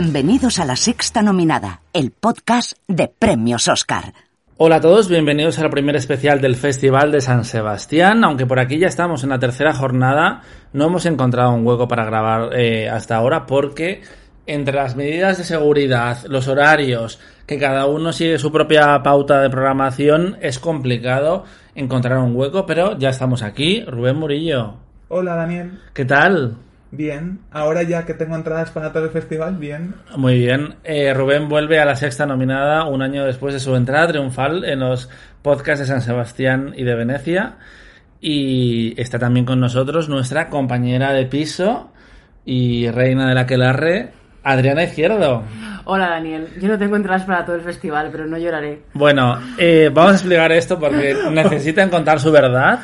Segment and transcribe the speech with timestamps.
[0.00, 4.14] Bienvenidos a la sexta nominada, el podcast de Premios Oscar.
[4.56, 8.22] Hola a todos, bienvenidos a la primera especial del Festival de San Sebastián.
[8.22, 12.04] Aunque por aquí ya estamos en la tercera jornada, no hemos encontrado un hueco para
[12.04, 14.02] grabar eh, hasta ahora porque
[14.46, 19.50] entre las medidas de seguridad, los horarios, que cada uno sigue su propia pauta de
[19.50, 21.42] programación, es complicado
[21.74, 23.82] encontrar un hueco, pero ya estamos aquí.
[23.84, 24.74] Rubén Murillo.
[25.08, 25.80] Hola Daniel.
[25.92, 26.67] ¿Qué tal?
[26.90, 29.94] Bien, ahora ya que tengo entradas para todo el festival, bien.
[30.16, 30.76] Muy bien.
[30.84, 34.80] Eh, Rubén vuelve a la sexta nominada un año después de su entrada triunfal en
[34.80, 35.10] los
[35.42, 37.56] podcasts de San Sebastián y de Venecia.
[38.20, 41.92] Y está también con nosotros nuestra compañera de piso
[42.44, 44.12] y reina de la Quelarre,
[44.48, 45.42] Adriana Izquierdo.
[45.84, 48.80] Hola Daniel, yo no tengo entradas para todo el festival, pero no lloraré.
[48.94, 52.80] Bueno, eh, vamos a explicar esto porque necesitan contar su verdad.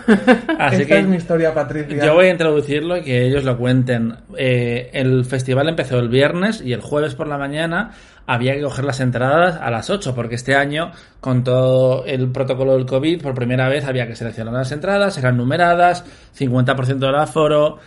[0.59, 2.05] Así Esta que es mi historia, Patricia.
[2.05, 4.15] yo voy a introducirlo y que ellos lo cuenten.
[4.37, 7.92] Eh, el festival empezó el viernes y el jueves por la mañana
[8.27, 12.73] había que coger las entradas a las 8 porque este año, con todo el protocolo
[12.75, 16.05] del COVID, por primera vez había que seleccionar las entradas, eran numeradas,
[16.39, 17.79] 50% del aforo.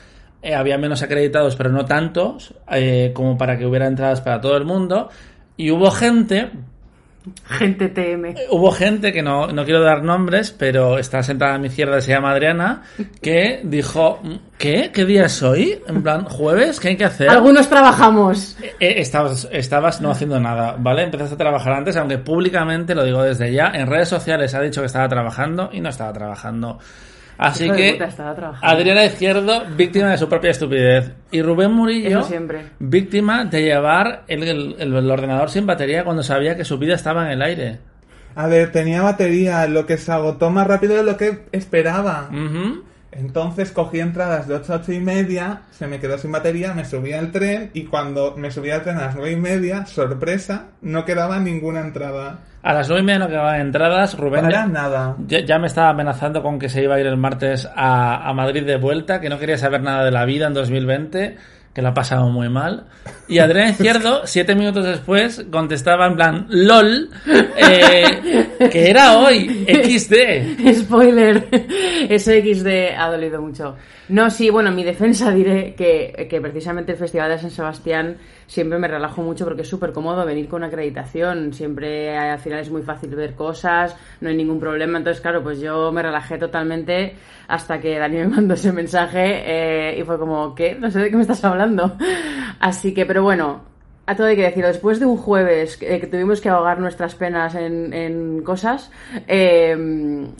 [0.47, 4.55] Eh, había menos acreditados, pero no tantos, eh, como para que hubiera entradas para todo
[4.55, 5.09] el mundo.
[5.57, 6.51] Y hubo gente,
[7.49, 8.33] Gente TM.
[8.51, 12.13] hubo gente que no, no quiero dar nombres, pero está sentada a mi izquierda, se
[12.13, 12.83] llama Adriana,
[13.21, 14.21] que dijo,
[14.57, 14.89] ¿qué?
[14.93, 15.81] ¿Qué día es hoy?
[15.85, 17.29] En plan, jueves, ¿qué hay que hacer?
[17.29, 18.57] Algunos trabajamos.
[18.79, 21.03] Eh, estabas, estabas no haciendo nada, ¿vale?
[21.03, 24.79] Empezaste a trabajar antes, aunque públicamente, lo digo desde ya, en redes sociales ha dicho
[24.79, 26.79] que estaba trabajando y no estaba trabajando.
[27.37, 28.05] Así que puta.
[28.61, 31.11] Adriana Izquierdo, víctima de su propia estupidez.
[31.31, 32.61] Y Rubén Murillo, siempre.
[32.79, 37.25] víctima de llevar el, el- el ordenador sin batería cuando sabía que su vida estaba
[37.25, 37.79] en el aire.
[38.35, 42.29] A ver, tenía batería, lo que se agotó más rápido de lo que esperaba.
[42.31, 42.83] Ujú.
[43.11, 46.85] Entonces cogí entradas de 8 a 8 y media, se me quedó sin batería, me
[46.85, 50.67] subí al tren y cuando me subí al tren a las 9 y media, sorpresa,
[50.81, 52.39] no quedaba ninguna entrada.
[52.63, 54.17] A las nueve y media no quedaban entradas.
[54.17, 55.15] Rubén Para ya, nada.
[55.25, 58.33] ya- ya me estaba amenazando con que se iba a ir el martes a, a
[58.33, 61.37] Madrid de vuelta, que no quería saber nada de la vida en 2020,
[61.77, 62.85] que lo ha pasado muy mal.
[63.27, 67.11] Y Adrián Izquierdo, siete minutos después, contestaba en plan, LOL,
[67.55, 70.73] eh, que era hoy, XD.
[70.73, 71.47] Spoiler.
[72.09, 73.75] Ese XD ha dolido mucho.
[74.09, 78.17] No, sí, bueno, en mi defensa diré que, que precisamente el Festival de San Sebastián
[78.47, 81.53] siempre me relajo mucho porque es súper cómodo venir con acreditación.
[81.53, 84.97] Siempre eh, al final es muy fácil ver cosas, no hay ningún problema.
[84.97, 87.15] Entonces, claro, pues yo me relajé totalmente
[87.47, 90.75] hasta que Dani me mandó ese mensaje eh, y fue como, ¿qué?
[90.75, 91.97] No sé de qué me estás hablando.
[92.59, 93.61] Así que, pero bueno,
[94.05, 97.13] a todo hay que decirlo, después de un jueves que, que tuvimos que ahogar nuestras
[97.15, 98.89] penas en, en cosas,
[99.27, 99.75] eh,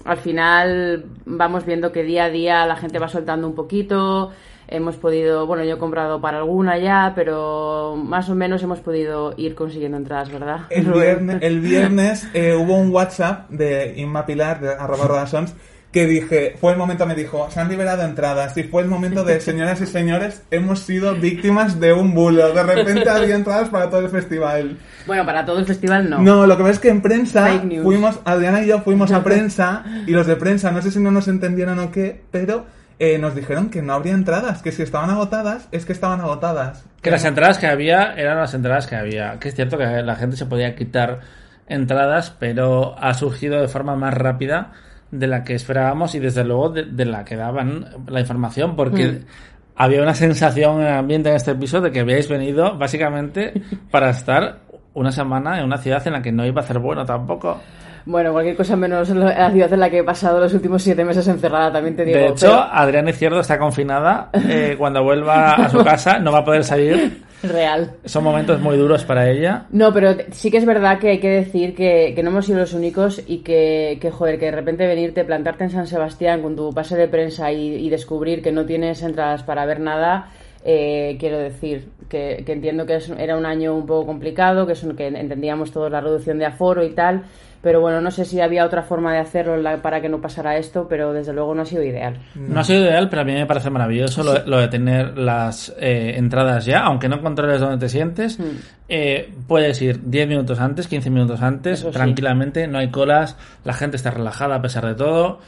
[0.06, 4.32] al final vamos viendo que día a día la gente va soltando un poquito.
[4.68, 9.34] Hemos podido, bueno, yo he comprado para alguna ya, pero más o menos hemos podido
[9.38, 10.62] ir consiguiendo entradas, ¿verdad?
[10.70, 15.54] El viernes, el viernes eh, hubo un WhatsApp de Inma Pilar, de arroba rodasons,
[15.92, 19.24] que dije, fue el momento, me dijo, se han liberado entradas y fue el momento
[19.24, 22.54] de, señoras y señores, hemos sido víctimas de un bulo.
[22.54, 24.78] De repente había entradas para todo el festival.
[25.06, 26.20] Bueno, para todo el festival no.
[26.20, 29.86] No, lo que pasa es que en prensa fuimos, Adriana y yo fuimos a prensa
[30.06, 32.66] y los de prensa, no sé si no nos entendieron o qué, pero
[33.00, 36.86] eh, nos dijeron que no habría entradas, que si estaban agotadas, es que estaban agotadas.
[37.02, 39.38] Que las entradas que había eran las entradas que había.
[39.40, 41.20] Que es cierto que la gente se podía quitar
[41.68, 44.72] entradas, pero ha surgido de forma más rápida
[45.12, 49.06] de la que esperábamos y desde luego de, de la que daban la información, porque
[49.08, 49.26] Mm.
[49.76, 53.54] había una sensación en el ambiente en este episodio de que habíais venido básicamente
[53.92, 54.60] para estar
[54.94, 57.62] una semana en una ciudad en la que no iba a hacer bueno tampoco.
[58.08, 61.28] Bueno, cualquier cosa menos la ciudad en la que he pasado los últimos siete meses
[61.28, 62.18] encerrada, también te digo.
[62.18, 64.30] De hecho, pero- Adriana Izquierdo está confinada.
[64.48, 67.24] eh, cuando vuelva a su casa no va a poder salir.
[67.44, 67.92] real.
[68.06, 69.66] Son momentos muy duros para ella.
[69.72, 72.60] No, pero sí que es verdad que hay que decir que, que no hemos sido
[72.60, 76.56] los únicos y que, que, joder, que de repente venirte, plantarte en San Sebastián con
[76.56, 80.30] tu pase de prensa y, y descubrir que no tienes entradas para ver nada,
[80.66, 84.74] eh, quiero decir que, que entiendo que es- era un año un poco complicado, que,
[84.74, 87.24] es que entendíamos todos la reducción de aforo y tal,
[87.62, 90.88] pero bueno, no sé si había otra forma de hacerlo para que no pasara esto,
[90.88, 92.18] pero desde luego no ha sido ideal.
[92.36, 95.74] No ha sido ideal, pero a mí me parece maravilloso lo, lo de tener las
[95.80, 98.40] eh, entradas ya, aunque no controles dónde te sientes.
[98.90, 101.94] eh, puedes ir 10 minutos antes, 15 minutos antes, Eso sí.
[101.94, 105.40] tranquilamente, no hay colas, la gente está relajada a pesar de todo.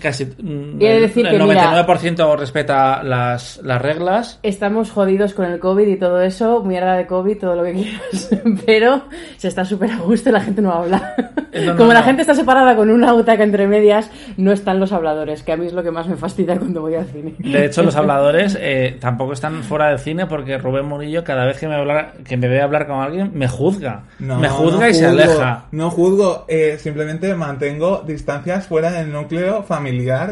[0.00, 4.38] Casi mm, Y he de el, decir el que, mira- 99% respeta las, las reglas.
[4.42, 8.30] Estamos jodidos con el COVID y todo eso, mierda de COVID, todo lo que quieras,
[8.66, 9.02] pero
[9.36, 11.14] se está súper a gusto y la gente no habla.
[11.54, 12.06] No, no, Como la no.
[12.06, 15.66] gente está separada con una butaca entre medias, no están los habladores, que a mí
[15.66, 17.34] es lo que más me fastidia cuando voy al cine.
[17.38, 21.58] De hecho, los habladores eh, tampoco están fuera del cine porque Rubén Murillo, cada vez
[21.58, 24.02] que me, habla- que me ve hablar con alguien, me juzga.
[24.18, 25.64] No, me juzga no y se juzgo, aleja.
[25.70, 29.83] No juzgo, eh, simplemente mantengo distancias fuera del núcleo familiar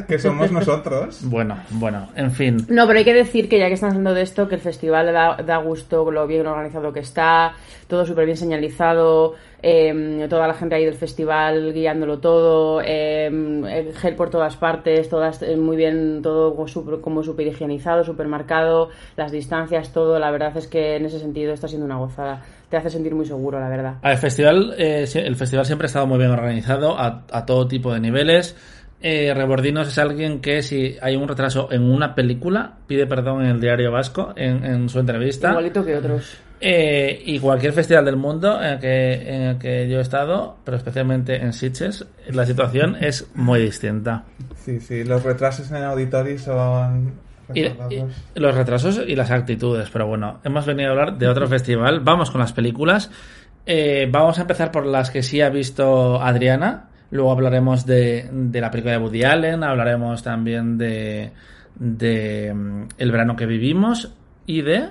[0.07, 1.21] que somos nosotros.
[1.23, 2.57] Bueno, bueno, en fin.
[2.69, 5.13] No, pero hay que decir que ya que están hablando de esto, que el festival
[5.13, 7.55] da, da gusto lo bien organizado que está,
[7.87, 13.95] todo súper bien señalizado, eh, toda la gente ahí del festival guiándolo todo, eh, el
[13.95, 18.27] gel por todas partes, todas eh, muy bien, todo como súper como súper higienizado, súper
[18.27, 22.43] marcado, las distancias, todo, la verdad es que en ese sentido está siendo una gozada.
[22.69, 23.97] Te hace sentir muy seguro, la verdad.
[24.03, 27.93] El festival, eh, el festival siempre ha estado muy bien organizado a, a todo tipo
[27.93, 28.57] de niveles.
[29.03, 33.51] Eh, Rebordinos es alguien que si hay un retraso en una película pide perdón en
[33.51, 35.51] el diario vasco en, en su entrevista.
[35.51, 36.39] Igualito que otros.
[36.61, 40.59] Eh, y cualquier festival del mundo en el, que, en el que yo he estado,
[40.65, 44.23] pero especialmente en Sitges, la situación es muy distinta.
[44.55, 47.15] Sí, sí, los retrasos en el auditorio son
[47.53, 48.05] Y, y
[48.37, 52.01] los retrasos y las actitudes, pero bueno, hemos venido a hablar de otro festival.
[52.01, 53.11] Vamos con las películas.
[53.67, 56.91] Eh, vamos a empezar por las que sí ha visto Adriana.
[57.13, 61.31] Luego hablaremos de, de la película de Woody Allen, hablaremos también de,
[61.75, 64.15] de mm, El verano que vivimos
[64.47, 64.89] y de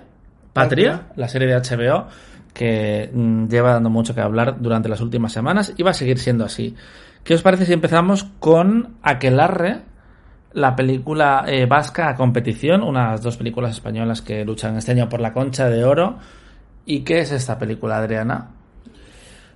[0.53, 1.13] Patria, Patria.
[1.15, 2.07] la serie de HBO
[2.53, 6.19] que mm, lleva dando mucho que hablar durante las últimas semanas y va a seguir
[6.19, 6.75] siendo así.
[7.23, 9.81] ¿Qué os parece si empezamos con Aquelarre,
[10.53, 15.21] la película eh, vasca a competición, unas dos películas españolas que luchan este año por
[15.21, 16.19] la concha de oro?
[16.85, 18.60] ¿Y qué es esta película, Adriana?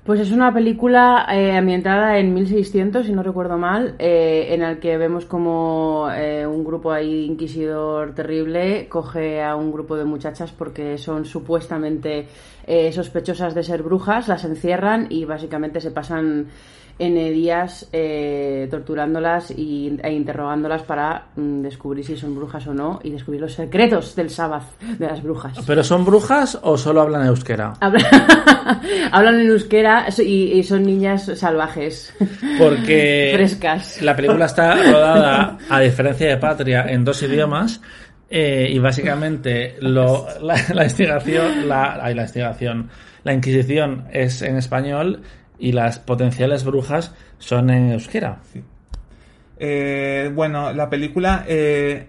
[0.06, 4.78] Pues es una película eh, ambientada en 1600, si no recuerdo mal, eh, en el
[4.78, 10.52] que vemos como eh, un grupo ahí inquisidor terrible coge a un grupo de muchachas
[10.52, 12.28] porque son supuestamente
[12.92, 16.48] sospechosas de ser brujas, las encierran y básicamente se pasan
[16.98, 23.02] N días eh, torturándolas y, e interrogándolas para mm, descubrir si son brujas o no
[23.04, 24.64] y descubrir los secretos del sábado
[24.98, 25.58] de las brujas.
[25.68, 27.74] ¿Pero son brujas o solo hablan euskera?
[27.82, 28.82] Habla-
[29.12, 32.14] Hablan en euskera y, y son niñas salvajes.
[32.58, 34.02] Porque Frescas.
[34.02, 37.82] la película está rodada, a diferencia de Patria, en dos idiomas.
[38.30, 42.90] eh, y básicamente lo, la, la investigación, la, ay, la investigación,
[43.24, 45.22] la Inquisición es en español
[45.60, 48.40] y las potenciales brujas son en euskera.
[49.58, 52.08] Eh, bueno, la película eh,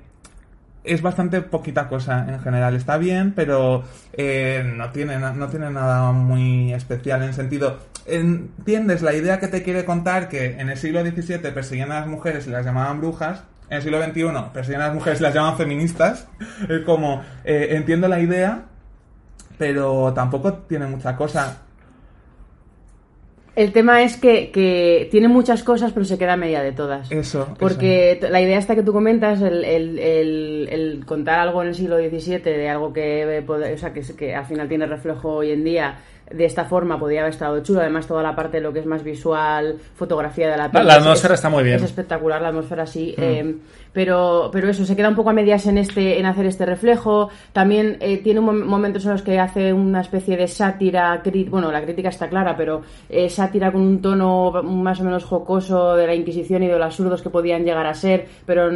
[0.86, 2.74] es bastante poquita cosa en general.
[2.74, 7.78] Está bien, pero eh, no, tiene, no tiene nada muy especial en sentido.
[8.06, 12.06] Entiendes la idea que te quiere contar que en el siglo XVII perseguían a las
[12.06, 13.42] mujeres y las llamaban brujas.
[13.68, 16.28] En el siglo XXI persiguen a las mujeres y las llaman feministas.
[16.68, 18.62] Es como, eh, entiendo la idea,
[19.58, 21.62] pero tampoco tiene mucha cosa.
[23.56, 27.10] El tema es que, que tiene muchas cosas, pero se queda a media de todas.
[27.10, 27.48] Eso.
[27.58, 31.74] Porque la idea esta que tú comentas, el, el- el- el contar algo en el
[31.74, 35.52] siglo XVII, de algo que, eh, o sea, que, que al final tiene reflejo hoy
[35.52, 35.96] en día,
[36.30, 37.80] de esta forma podría haber estado chulo.
[37.80, 40.94] Además, toda la parte de lo que es más visual, fotografía de la La- la
[40.94, 41.76] atmósfera es- está muy bien.
[41.76, 43.14] Es espectacular la atmósfera, sí.
[43.16, 43.54] eh,
[43.92, 47.30] pero, pero eso, se queda un poco a medias en, este, en hacer este reflejo.
[47.52, 51.72] También eh, tiene un mom- momentos en los que hace una especie de sátira, bueno,
[51.72, 56.06] la crítica está clara, pero eh, sátira con un tono más o menos jocoso de
[56.06, 58.68] la Inquisición y de los absurdos que podían llegar a ser, pero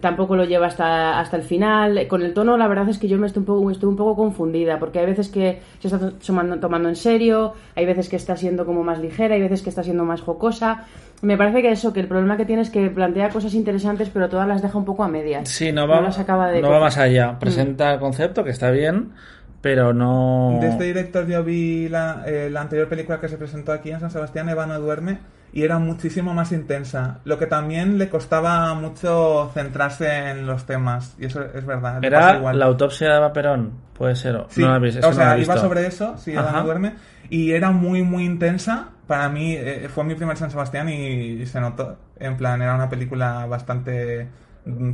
[0.00, 2.06] tampoco lo lleva hasta, hasta el final.
[2.08, 4.16] Con el tono, la verdad es que yo me estoy un poco, estoy un poco
[4.16, 8.36] confundida, porque hay veces que se está tomando, tomando en serio, hay veces que está
[8.36, 10.84] siendo como más ligera, hay veces que está siendo más jocosa.
[11.20, 14.28] Me parece que eso, que el problema que tiene es que plantea cosas interesantes, pero
[14.28, 15.48] todas las deja un poco a medias.
[15.48, 17.38] Sí, no va, las acaba de no va más allá.
[17.38, 19.12] Presenta el concepto, que está bien,
[19.60, 20.58] pero no...
[20.60, 24.00] De este director yo vi la, eh, la anterior película que se presentó aquí en
[24.00, 25.18] San Sebastián, Eva no duerme,
[25.52, 27.18] y era muchísimo más intensa.
[27.24, 32.04] Lo que también le costaba mucho centrarse en los temas, y eso es verdad.
[32.04, 32.58] Era igual.
[32.58, 34.44] la autopsia de Eva Perón, puede ser.
[34.48, 36.58] Sí, no la habéis- o no sea, he iba sobre eso, sí, Eva Ajá.
[36.58, 36.94] no duerme,
[37.30, 38.90] y era muy, muy intensa.
[39.06, 41.96] Para mí eh, fue mi primer San Sebastián y, se notó.
[42.20, 44.28] En plan, era una película bastante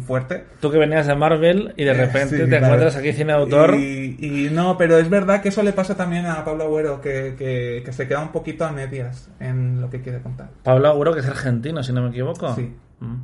[0.00, 0.45] fuerte.
[0.61, 2.64] Tú que venías de Marvel y de Eh, repente sí, te claro.
[2.66, 3.75] encuentras aquí cine de autor.
[3.75, 7.35] Y, y no, pero es verdad que eso le pasa también a Pablo Agüero, que,
[7.38, 10.50] que, que se queda un poquito a medias en lo que quiere contar.
[10.62, 12.54] Pablo Agüero, que es argentino, si no me equivoco.
[12.54, 12.73] Sí.
[13.00, 13.16] Mm.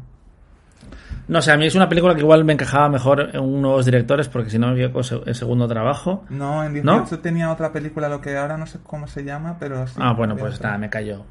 [1.31, 3.85] No sé, a mí es una película que igual me encajaba mejor en un nuevos
[3.85, 6.25] directores, porque si no es el segundo trabajo.
[6.29, 6.95] No, en ¿No?
[7.05, 9.95] 18 tenía otra película, lo que ahora no sé cómo se llama, pero sí.
[10.01, 11.25] Ah, bueno, había pues nada, me cayó.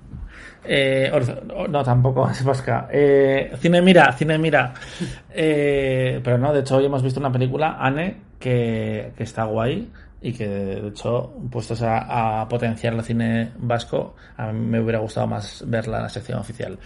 [0.63, 2.87] Eh, Orzo- no, tampoco, es vasca.
[2.89, 4.73] Eh, cine Mira, Cine Mira.
[5.31, 9.91] Eh, pero no, de hecho hoy hemos visto una película, Anne, que, que está guay
[10.21, 14.99] y que de hecho, puestos a, a potenciar el cine vasco, a mí me hubiera
[14.99, 16.77] gustado más verla en la sección oficial.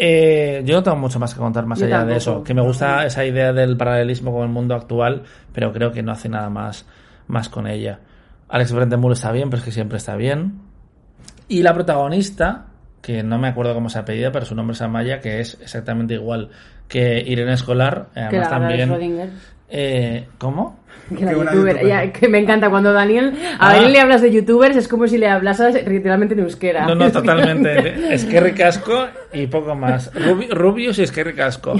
[0.00, 2.62] Eh, yo no tengo mucho más que contar más Yo allá de eso, que me
[2.62, 6.48] gusta esa idea del paralelismo con el mundo actual, pero creo que no hace nada
[6.48, 6.86] más,
[7.26, 7.98] más con ella.
[8.48, 10.60] Alex Brendemull está bien, pero es que siempre está bien.
[11.48, 12.66] Y la protagonista,
[13.02, 15.58] que no me acuerdo cómo se ha pedido, pero su nombre es Amaya, que es
[15.60, 16.50] exactamente igual
[16.86, 18.10] que Irene Escolar.
[18.14, 19.32] Que Además la también.
[19.70, 20.78] Eh, ¿Cómo?
[21.16, 21.86] Que la youtuber, youtuber.
[21.86, 23.72] ya, que me encanta cuando Daniel a Ah.
[23.74, 26.86] Daniel le hablas de youtubers es como si le hablases literalmente en euskera.
[26.86, 28.12] No, no, totalmente.
[28.14, 30.12] Es que Casco y poco más.
[30.14, 31.74] Rubi- Rubius y es que Casco.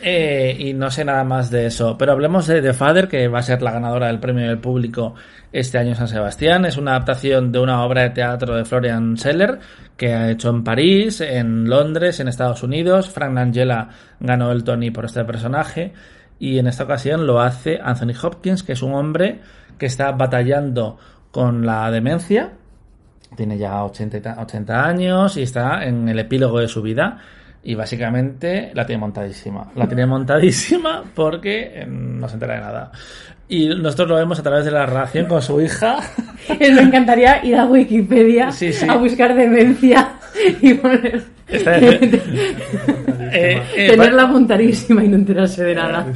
[0.00, 1.96] Eh, y no sé nada más de eso.
[1.98, 5.14] Pero hablemos de The Father, que va a ser la ganadora del premio del público
[5.52, 6.64] este año en San Sebastián.
[6.64, 9.58] Es una adaptación de una obra de teatro de Florian Seller,
[9.96, 13.10] que ha hecho en París, en Londres, en Estados Unidos.
[13.10, 13.88] Frank Langella
[14.20, 15.92] ganó el Tony por este personaje.
[16.38, 19.40] Y en esta ocasión lo hace Anthony Hopkins, que es un hombre
[19.78, 20.98] que está batallando
[21.30, 22.52] con la demencia
[23.36, 27.18] tiene ya 80, y ta- 80 años y está en el epílogo de su vida
[27.62, 29.70] y básicamente la tiene montadísima.
[29.76, 32.92] La tiene montadísima porque eh, no se entera de nada.
[33.48, 35.98] Y nosotros lo vemos a través de la relación con su hija.
[36.58, 38.86] me encantaría ir a Wikipedia Sí, sí.
[38.88, 40.12] a buscar demencia
[40.62, 41.22] y poner...
[41.48, 41.78] Está-
[43.30, 44.26] Eh, eh, Tenerla
[45.04, 46.06] y no enterarse de nada.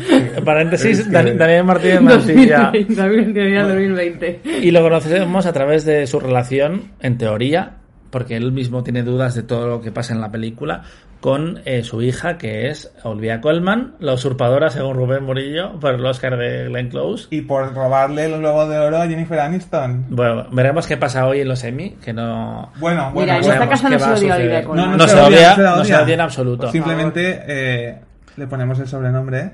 [0.44, 2.72] paréntesis, Es que- Dan- Daniel Martínez Mancilla.
[2.72, 4.40] 2020, 2020.
[4.62, 7.72] Y lo conocemos a través de su relación, en teoría,
[8.10, 10.82] porque él mismo tiene dudas de todo lo que pasa en la película,
[11.22, 16.04] con eh, su hija, que es Olivia Colman, la usurpadora, según Rubén Murillo, por el
[16.04, 17.28] Oscar de Glenn Close.
[17.30, 20.06] Y por robarle el globo de oro a Jennifer Aniston.
[20.10, 22.70] Bueno, veremos qué pasa hoy en los Emmy, que no...
[22.78, 23.54] Bueno, bueno, Mira, en bueno.
[23.54, 24.34] esta casa no se odia.
[24.36, 24.90] Olivia Colman.
[24.90, 26.70] No, no se, se odia, se no se en absoluto.
[26.70, 27.98] Simplemente eh,
[28.36, 29.52] le ponemos el sobrenombre.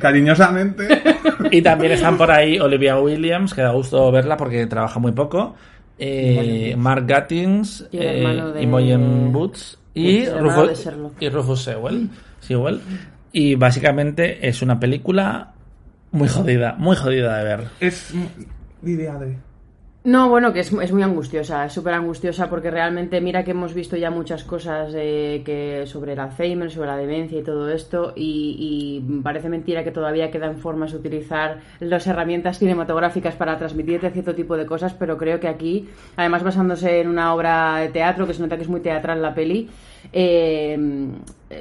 [0.00, 0.88] Cariñosamente.
[1.50, 5.54] Y también están por ahí Olivia Williams, que da gusto verla porque trabaja muy poco.
[5.98, 11.20] eh, Mark Gattins Y eh, de- Imogen Boots y, Sherlock.
[11.20, 12.10] y Rufus Sewell.
[12.40, 12.80] Sewell.
[13.32, 15.54] Y básicamente es una película
[16.10, 17.68] muy jodida, muy jodida de ver.
[17.80, 18.12] es...
[18.82, 19.36] Didi Adri.
[20.06, 23.72] No, bueno, que es, es muy angustiosa, es súper angustiosa porque realmente mira que hemos
[23.72, 28.12] visto ya muchas cosas eh, que sobre el Alzheimer, sobre la demencia y todo esto
[28.14, 34.10] y, y parece mentira que todavía quedan formas de utilizar las herramientas cinematográficas para transmitirte
[34.10, 38.26] cierto tipo de cosas, pero creo que aquí, además basándose en una obra de teatro
[38.26, 39.70] que se nota que es muy teatral la peli,
[40.12, 40.76] eh,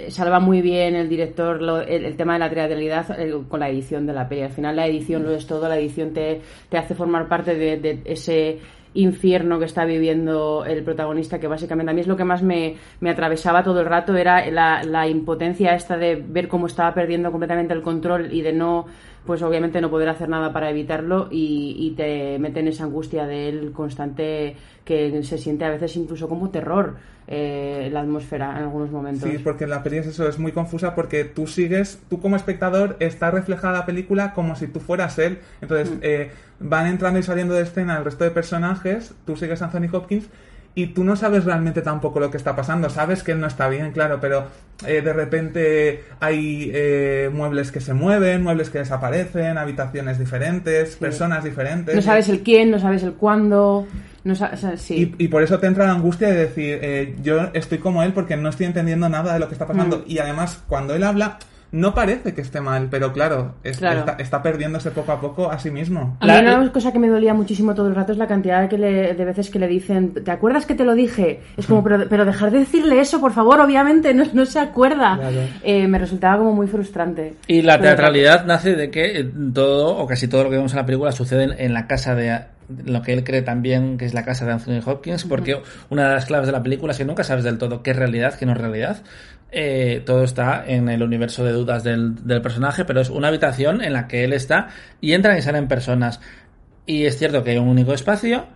[0.09, 4.05] salva muy bien el director lo- el, tema de la teatralidad eh, con la edición
[4.05, 4.41] de la peli.
[4.41, 7.77] Al final la edición lo es todo, la edición te, te hace formar parte de,
[7.77, 8.59] de ese
[8.95, 12.75] infierno que está viviendo el protagonista, que básicamente a mí es lo que más me,
[12.99, 17.31] me atravesaba todo el rato, era la, la impotencia esta de ver cómo estaba perdiendo
[17.31, 18.85] completamente el control y de no,
[19.25, 23.25] pues obviamente no poder hacer nada para evitarlo y, y te mete en esa angustia
[23.25, 28.63] de él constante que se siente a veces incluso como terror eh, la atmósfera en
[28.63, 29.29] algunos momentos.
[29.29, 32.97] Sí, porque la peli es eso, es muy confusa porque tú sigues, tú como espectador,
[32.99, 35.39] está reflejada la película como si tú fueras él.
[35.61, 35.99] Entonces, Mm.
[36.01, 39.87] eh, van entrando y saliendo de escena el resto de personajes, tú sigues a Anthony
[39.93, 40.27] Hopkins
[40.75, 42.89] y tú no sabes realmente tampoco lo que está pasando.
[42.89, 44.47] Sabes que él no está bien, claro, pero
[44.87, 51.43] eh, de repente hay eh, muebles que se mueven, muebles que desaparecen, habitaciones diferentes, personas
[51.43, 51.95] diferentes.
[51.95, 53.85] No sabes el quién, no sabes el cuándo,
[54.23, 55.15] no o sea, sí.
[55.17, 58.13] Y, y por eso te entra la angustia de decir, eh, yo estoy como él
[58.13, 59.99] porque no estoy entendiendo nada de lo que está pasando.
[59.99, 60.03] Mm.
[60.07, 61.37] Y además, cuando él habla,
[61.73, 63.99] no parece que esté mal, pero claro, es- Claro.
[64.01, 66.15] Está, está perdiéndose poco a poco a sí mismo.
[66.19, 68.69] A La- mí una cosa que me dolía muchísimo todo el rato es la cantidad
[68.69, 71.41] que le- de veces que le dicen, ¿te acuerdas que te lo dije?
[71.57, 75.17] Es como, pero, pero dejar de decirle eso, por favor, obviamente, no, no se acuerda.
[75.17, 75.39] Claro.
[75.63, 77.33] Eh, me resultaba como muy frustrante.
[77.47, 80.77] Y la teatralidad nace de que eh, todo, o casi todo lo que vemos en
[80.77, 82.39] la película sucede en, en la casa de
[82.85, 86.13] lo que él cree también que es la casa de Anthony Hopkins, porque una de
[86.15, 88.45] las claves de la película es que nunca sabes del todo qué es realidad, qué
[88.45, 89.01] no es realidad.
[89.55, 93.83] Eh, todo está en el universo de dudas del, del personaje, pero es una habitación
[93.83, 94.69] en la que él está
[94.99, 96.19] y entran y salen personas.
[96.87, 98.47] Y es cierto que hay un único espacio,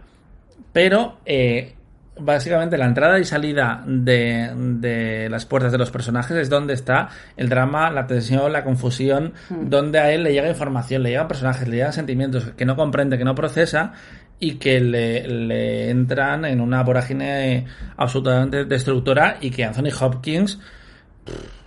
[0.73, 1.75] pero eh,
[2.19, 7.09] básicamente la entrada y salida de, de las puertas de los personajes es donde está
[7.37, 11.67] el drama, la tensión, la confusión, donde a él le llega información, le llegan personajes,
[11.67, 13.93] le llegan sentimientos que no comprende, que no procesa
[14.39, 17.65] y que le, le entran en una vorágine
[17.97, 20.59] absolutamente destructora y que Anthony Hopkins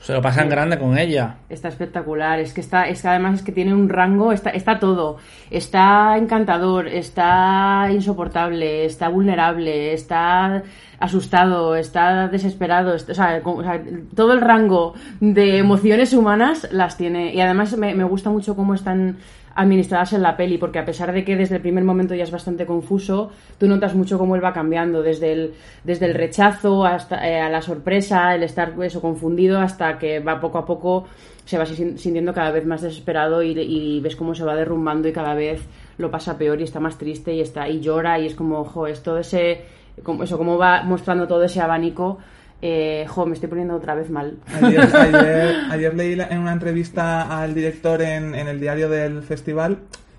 [0.00, 1.36] Se lo pasan grande con ella.
[1.50, 4.78] Está espectacular, es que está, es que además es que tiene un rango, está, está
[4.78, 5.18] todo.
[5.50, 10.62] Está encantador, está insoportable, está vulnerable, está
[10.98, 13.80] asustado, está desesperado, está- o, sea, como- o sea,
[14.14, 17.34] todo el rango de emociones humanas las tiene.
[17.34, 19.18] Y además me, me gusta mucho cómo están
[19.60, 22.30] administradas en la peli, porque a pesar de que desde el primer momento ya es
[22.30, 27.28] bastante confuso, tú notas mucho cómo él va cambiando, desde el, desde el rechazo hasta
[27.28, 31.06] eh, a la sorpresa, el estar eso confundido, hasta que va poco a poco
[31.44, 35.08] se va sin- sintiendo cada vez más desesperado y, y ves cómo se va derrumbando
[35.08, 35.62] y cada vez
[35.98, 38.86] lo pasa peor y está más triste y está y llora y es como, ojo,
[38.86, 39.62] es todo ese,
[40.02, 42.18] como eso, cómo va mostrando todo ese abanico,
[42.62, 44.38] eh, jo, me estoy poniendo otra vez mal.
[44.62, 49.78] Ayer, ayer- ayer leí en una entrevista al director en, en el diario del festival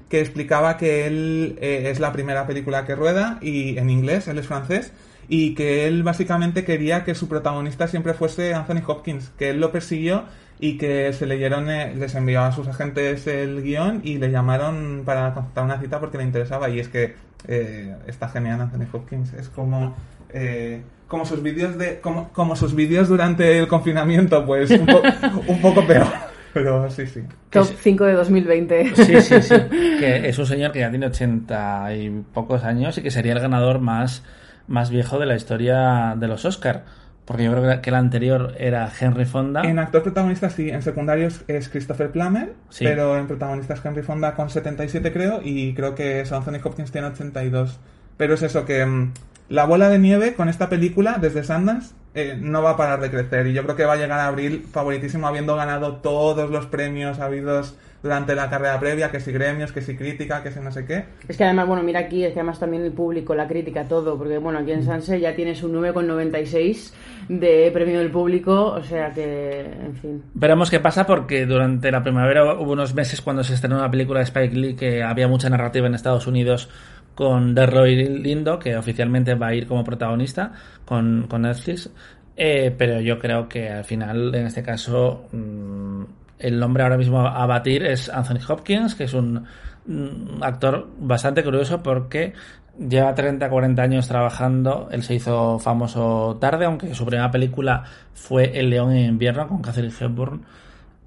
[0.09, 4.37] que explicaba que él eh, es la primera película que rueda y en inglés, él
[4.39, 4.91] es francés,
[5.29, 9.71] y que él básicamente quería que su protagonista siempre fuese Anthony Hopkins, que él lo
[9.71, 10.25] persiguió
[10.59, 15.03] y que se leyeron, eh, les envió a sus agentes el guion y le llamaron
[15.05, 17.15] para concertar una cita porque le interesaba y es que
[17.47, 19.95] eh, está genial Anthony Hopkins, es como...
[20.33, 25.01] eh, como sus vídeos de como, como sus vídeos durante el confinamiento pues un, po-
[25.47, 26.07] un poco peor
[26.53, 28.95] pero sí sí Top 5 de 2020.
[28.95, 29.55] Sí, sí, sí.
[29.99, 33.39] Que es un señor que ya tiene ochenta y pocos años y que sería el
[33.39, 34.23] ganador más,
[34.67, 36.83] más viejo de la historia de los Oscar.
[37.23, 39.61] Porque yo creo que el anterior era Henry Fonda.
[39.61, 42.83] en actor protagonista sí en secundarios es Christopher Plummer Sí.
[42.83, 46.91] pero en protagonista es Henry Fonda con 77 creo y creo que es Anthony Hopkins
[46.91, 47.79] tiene 82
[48.17, 49.13] pero es eso que mm,
[49.51, 53.11] la bola de nieve con esta película desde Sundance eh, no va a parar de
[53.11, 56.67] crecer y yo creo que va a llegar a abril favoritísimo habiendo ganado todos los
[56.67, 60.71] premios habidos durante la carrera previa, que si gremios, que si crítica, que si no
[60.71, 61.05] sé qué.
[61.27, 64.17] Es que además, bueno, mira aquí, es que además también el público, la crítica, todo,
[64.17, 66.93] porque bueno, aquí en Sanse ya tienes un 9,96
[67.29, 70.23] de premio del público, o sea que, en fin.
[70.33, 74.19] Veremos qué pasa porque durante la primavera hubo unos meses cuando se estrenó la película
[74.19, 76.69] de Spike Lee que había mucha narrativa en Estados Unidos
[77.15, 80.53] con Delroy Lindo, que oficialmente va a ir como protagonista
[80.85, 81.89] con, con Netflix.
[82.35, 86.03] Eh, pero yo creo que al final, en este caso, mm,
[86.39, 89.45] el nombre ahora mismo a batir es Anthony Hopkins, que es un
[89.85, 92.33] mm, actor bastante curioso porque
[92.79, 94.89] lleva 30, 40 años trabajando.
[94.91, 97.83] Él se hizo famoso tarde, aunque su primera película
[98.13, 100.41] fue El León en invierno con Catherine Hepburn.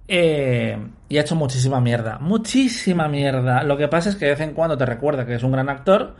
[0.06, 0.76] Eh,
[1.08, 2.18] y ha hecho muchísima mierda.
[2.18, 3.62] Muchísima mierda.
[3.62, 5.68] Lo que pasa es que de vez en cuando te recuerda que es un gran
[5.68, 6.14] actor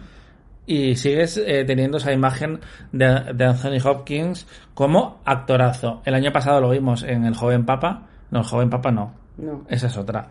[0.66, 2.60] y sigues eh, teniendo esa imagen
[2.92, 6.02] de, de Anthony Hopkins como actorazo.
[6.04, 8.06] El año pasado lo vimos en El Joven Papa.
[8.30, 9.14] No, El Joven Papa no.
[9.36, 9.64] No.
[9.68, 10.28] Esa es otra.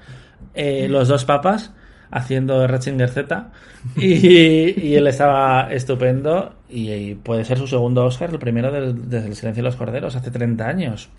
[0.54, 1.74] Eh, los dos papas
[2.10, 3.52] haciendo Ratzinger Z
[3.98, 9.28] y, y él estaba estupendo y, y puede ser su segundo Oscar, el primero desde
[9.28, 11.10] el silencio de los corderos, hace 30 años.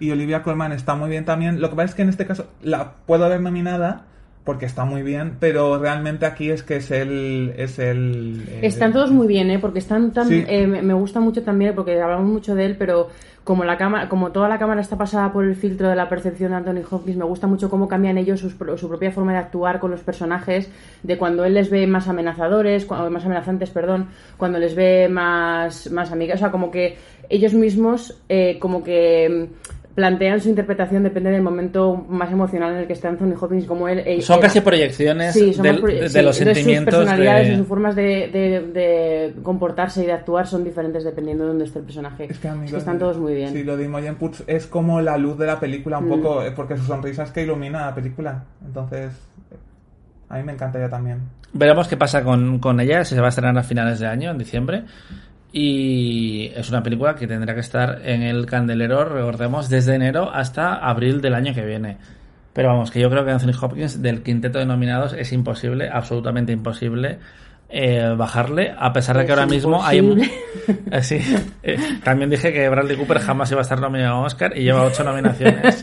[0.00, 1.60] Y Olivia Colman está muy bien también.
[1.60, 4.04] Lo que pasa es que en este caso la puedo ver nominada
[4.44, 7.52] porque está muy bien, pero realmente aquí es que es el...
[7.58, 9.58] Es el eh, Están todos muy bien, ¿eh?
[9.58, 10.26] Porque están tan...
[10.26, 10.42] Sí.
[10.48, 13.08] eh, me gusta mucho también, porque hablamos mucho de él, pero
[13.44, 16.50] como la cámara, como toda la cámara está pasada por el filtro de la percepción
[16.52, 19.80] de Anthony Hopkins, me gusta mucho cómo cambian ellos sus su propia forma de actuar
[19.80, 20.70] con los personajes,
[21.02, 24.08] de cuando él les ve más amenazadores, cu- más amenazantes, perdón,
[24.38, 26.96] cuando les ve más, más amigas, o sea, como que
[27.28, 32.78] ellos mismos, eh, como que mm, plantean su interpretación depende del momento más emocional en
[32.82, 33.98] el que está Anthony Hopkins, como él...
[34.06, 36.94] eh, Son era- casi proyecciones Sí, son del- más pro- de, sí, los entonces sentimientos
[36.94, 41.02] Sus personalidades de- y sus formas de, de- de comportarse y de actuar son diferentes
[41.02, 42.28] dependiendo de dónde esté el personaje.
[42.30, 43.52] Es que, a mí Es que están de- todos muy bien.
[43.52, 46.10] Sí, lo de Imogen Poots es como la luz de la película un Mm.
[46.10, 48.44] poco, eh, porque su sonrisa es que ilumina la película.
[48.64, 49.10] Entonces,
[49.50, 49.56] eh,
[50.28, 51.22] a mí me encantaría también.
[51.52, 53.04] Veremos qué pasa con, con ella.
[53.04, 54.84] Se va a estrenar a finales de año, en diciembre.
[55.52, 60.74] Y es una película que tendrá que estar en el candelero, recordemos, desde enero hasta
[60.74, 61.96] abril del año que viene.
[62.52, 66.52] Pero vamos, que yo creo que Anthony Hopkins, del quinteto de nominados, es imposible, absolutamente
[66.52, 67.18] imposible,
[67.70, 70.00] eh, bajarle, a pesar de que Es ahora mismo hay...
[70.90, 71.18] Eh, sí,
[71.62, 74.82] eh, también dije que Bradley Cooper jamás iba a estar nominado a Oscar y lleva
[74.82, 75.82] ocho nominaciones.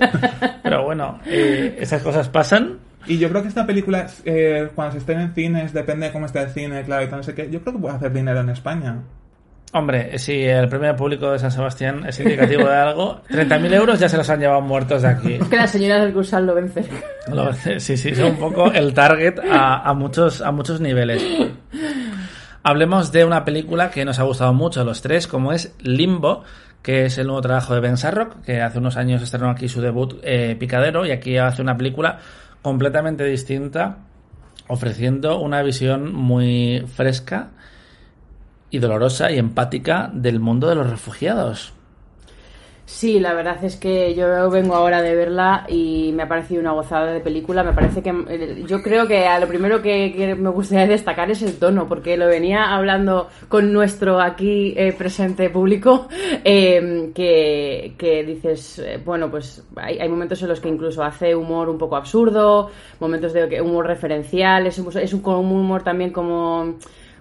[0.61, 2.77] Pero bueno, eh, esas cosas pasan.
[3.07, 6.25] Y yo creo que esta película, eh, cuando se estén en cines, depende de cómo
[6.25, 8.41] esté el cine, claro, y tal, no sé qué, yo creo que puede hacer dinero
[8.41, 9.01] en España.
[9.77, 14.07] Hombre, si el premio público de San Sebastián es indicativo de algo, 30.000 euros ya
[14.07, 15.33] se los han llevado muertos de aquí.
[15.33, 16.85] Es que las señoras del Cursal lo vencen.
[17.27, 21.21] Lo- Sí, sí, son un poco el target a, a muchos, a muchos niveles.
[22.63, 26.43] Hablemos de una película que nos ha gustado mucho a los tres, como es Limbo,
[26.81, 29.81] que es el nuevo trabajo de Ben Sarrock, que hace unos años estrenó aquí su
[29.81, 32.19] debut eh, Picadero, y aquí hace una película
[32.61, 33.97] completamente distinta,
[34.67, 37.49] ofreciendo una visión muy fresca
[38.69, 41.75] y dolorosa y empática del mundo de los refugiados.
[42.87, 46.71] Sí, la verdad es que yo vengo ahora de verla y me ha parecido una
[46.71, 47.63] gozada de película.
[47.63, 51.41] Me parece que eh, yo creo que a lo primero que, me gustaría destacar es
[51.41, 56.07] el tono, porque lo venía hablando con nuestro aquí eh, presente público,
[56.43, 61.69] em, que, que, dices, eh, bueno, pues hay, momentos en los que incluso hace humor
[61.69, 66.75] un poco absurdo, momentos de humor referencial, es, es un, un humor también como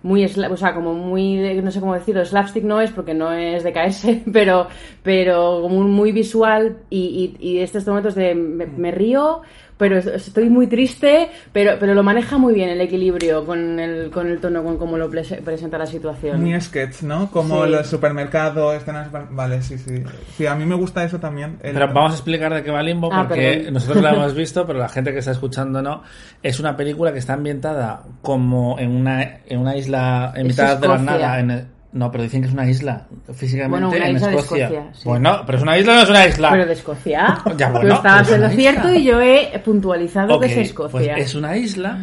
[0.04, 3.64] muy, o sea, como muy, no sé cómo decirlo, slapstick no es porque no es
[3.64, 4.68] de caerse, pero,
[5.02, 9.40] pero como muy visual y, y, y estos momentos de me río,
[9.76, 14.28] pero estoy muy triste, pero, pero lo maneja muy bien el equilibrio con el, con
[14.28, 16.40] el tono, con cómo lo presenta la situación.
[16.40, 17.30] Muy sketch, ¿no?
[17.30, 19.08] Como los supermercados, escenas...
[19.30, 20.02] Vale, sí, sí.
[20.36, 21.58] Sí, a mí me gusta eso también.
[21.60, 24.78] Pero vamos a explicar de qué va Limbo, ah, porque nosotros la hemos visto, pero
[24.78, 26.02] la gente que está escuchando no.
[26.42, 30.88] Es una película que está ambientada como en una, en una isla en mitad de
[30.88, 34.90] la nada, en no, pero dicen que es una isla físicamente en Escocia.
[35.04, 36.50] Bueno, pero es una isla o no es una isla.
[36.50, 37.38] Pero de Escocia.
[37.56, 41.14] ya, bueno, Tú estabas en lo cierto y yo he puntualizado que es Escocia.
[41.14, 41.96] Pues es una isla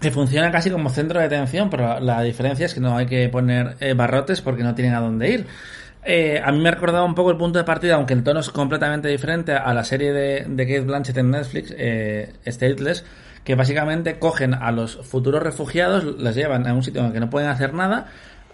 [0.00, 3.28] que funciona casi como centro de detención, pero la diferencia es que no hay que
[3.28, 5.46] poner eh, barrotes porque no tienen a dónde ir.
[6.02, 8.40] Eh, a mí me ha recordado un poco el punto de partida, aunque el tono
[8.40, 13.04] es completamente diferente a la serie de, de Kate Blanchett en Netflix, eh, Stateless,
[13.44, 17.20] que básicamente cogen a los futuros refugiados, les llevan a un sitio en el que
[17.20, 18.06] no pueden hacer nada,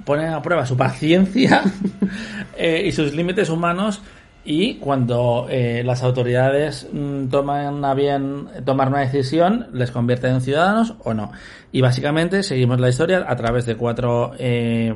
[0.04, 1.62] ponen a prueba su paciencia
[2.56, 4.02] eh, y sus límites humanos
[4.46, 10.40] y cuando eh, las autoridades mm, toman a bien tomar una decisión, les convierten en
[10.40, 11.32] ciudadanos o no.
[11.72, 14.94] Y básicamente seguimos la historia a través de cuatro eh,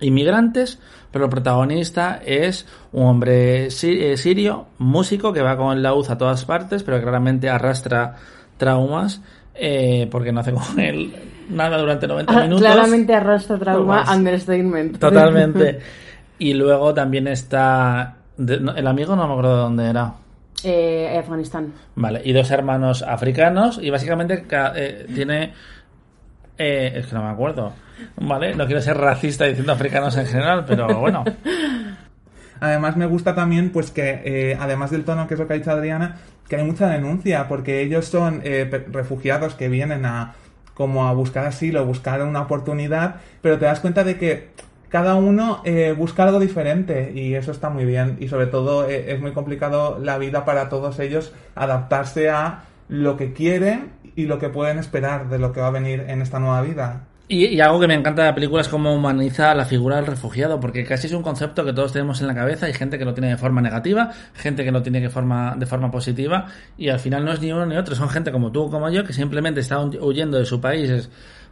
[0.00, 0.78] inmigrantes,
[1.10, 6.44] pero el protagonista es un hombre sirio, músico, que va con el laúd a todas
[6.44, 8.16] partes, pero que claramente arrastra
[8.58, 9.22] traumas
[9.54, 11.14] eh, porque no hace con él
[11.48, 12.60] nada durante 90 ah, minutos.
[12.62, 14.98] Claramente arrastra trauma, understatement.
[14.98, 15.78] Totalmente.
[16.38, 18.16] y luego también está...
[18.38, 20.12] el amigo no me acuerdo de dónde era.
[20.64, 21.72] Eh, Afganistán.
[21.94, 25.52] Vale, y dos hermanos africanos y básicamente eh, tiene...
[26.58, 27.72] Eh, es que no me acuerdo.
[28.16, 31.24] Vale, no quiero ser racista diciendo africanos en general, pero bueno.
[32.60, 35.70] Además me gusta también pues que además del tono que es lo que ha dicho
[35.70, 36.16] Adriana,
[36.48, 40.34] que hay mucha denuncia porque ellos son eh, refugiados que vienen a
[40.76, 44.48] como a buscar asilo, buscar una oportunidad, pero te das cuenta de que
[44.90, 49.12] cada uno eh, busca algo diferente y eso está muy bien y sobre todo eh,
[49.12, 54.38] es muy complicado la vida para todos ellos adaptarse a lo que quieren y lo
[54.38, 57.06] que pueden esperar de lo que va a venir en esta nueva vida.
[57.28, 60.60] Y, algo que me encanta de la película es cómo humaniza la figura del refugiado,
[60.60, 62.66] porque casi es un concepto que todos tenemos en la cabeza.
[62.66, 65.66] Hay gente que lo tiene de forma negativa, gente que lo tiene de forma, de
[65.66, 66.46] forma positiva,
[66.78, 67.96] y al final no es ni uno ni otro.
[67.96, 71.08] Son gente como tú como yo que simplemente está huyendo de su país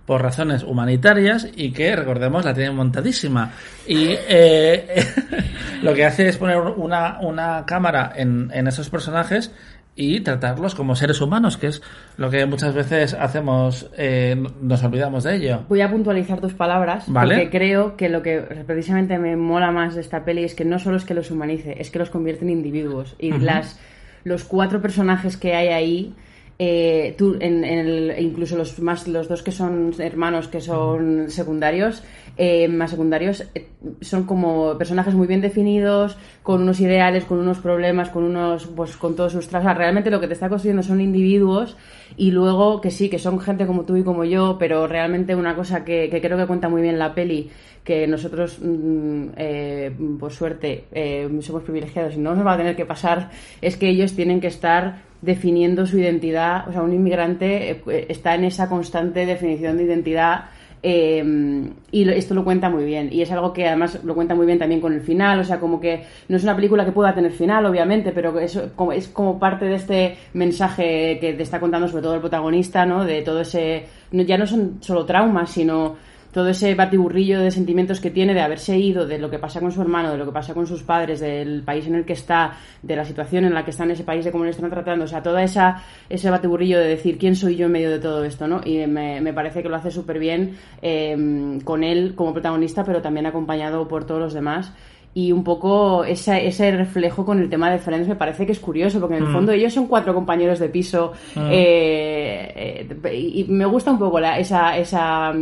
[0.07, 3.53] por razones humanitarias y que, recordemos, la tienen montadísima.
[3.87, 5.05] Y eh,
[5.83, 9.51] lo que hace es poner una, una cámara en, en esos personajes
[9.97, 11.83] y tratarlos como seres humanos, que es
[12.17, 15.63] lo que muchas veces hacemos, eh, nos olvidamos de ello.
[15.69, 20.01] Voy a puntualizar tus palabras, porque creo que lo que precisamente me mola más de
[20.01, 22.51] esta peli es que no solo es que los humanice, es que los convierte en
[22.51, 23.15] individuos.
[23.19, 23.79] Y las,
[24.25, 26.15] los cuatro personajes que hay ahí
[26.59, 32.05] eh, tú, en, el, incluso los más los dos que son hermanos que son secundarios
[32.37, 33.67] eh, más secundarios eh,
[34.01, 38.97] son como personajes muy bien definidos con unos ideales con unos problemas con unos pues
[38.97, 41.77] con todos sus trazas realmente lo que te está construyendo son individuos
[42.17, 45.57] y luego que sí que son gente como tú y como yo pero realmente una
[45.57, 47.51] cosa que, que creo que cuenta muy bien la peli
[47.85, 52.75] que nosotros, mm, eh, por suerte, eh, somos privilegiados y no nos va a tener
[52.75, 56.69] que pasar, es que ellos tienen que estar definiendo su identidad.
[56.69, 60.45] O sea, un inmigrante eh, está en esa constante definición de identidad.
[60.83, 64.59] y esto lo cuenta muy bien y es algo que además lo cuenta muy bien
[64.59, 67.33] también con el final o sea como que no es una película que pueda tener
[67.33, 71.89] final obviamente pero es como, es como parte de este mensaje que te está contando
[71.89, 75.97] sobre todo el protagonista no de todo ese ya no son solo traumas sino
[76.35, 79.71] todo ese batiburrillo de sentimientos que tiene de haberse ido, de lo que pasa con
[79.71, 82.57] su hermano, de lo que pasa con sus padres, del país en el que está,
[82.83, 85.05] de la situación en la que está en ese país, de cómo le están tratando,
[85.05, 88.25] o sea, toda esa ese batiburrillo de decir quién soy yo en medio de todo
[88.25, 88.61] esto, ¿no?
[88.65, 93.01] Y me, me parece que lo hace súper bien eh, con él como protagonista, pero
[93.01, 94.73] también acompañado por todos los demás
[95.15, 98.59] y un poco ese, ese reflejo con el tema de Friends me parece que es
[98.59, 99.33] curioso, porque en el mm.
[99.33, 101.49] fondo ellos son cuatro compañeros de piso mm.
[101.51, 105.33] eh, eh, y me gusta un poco la, esa, esa,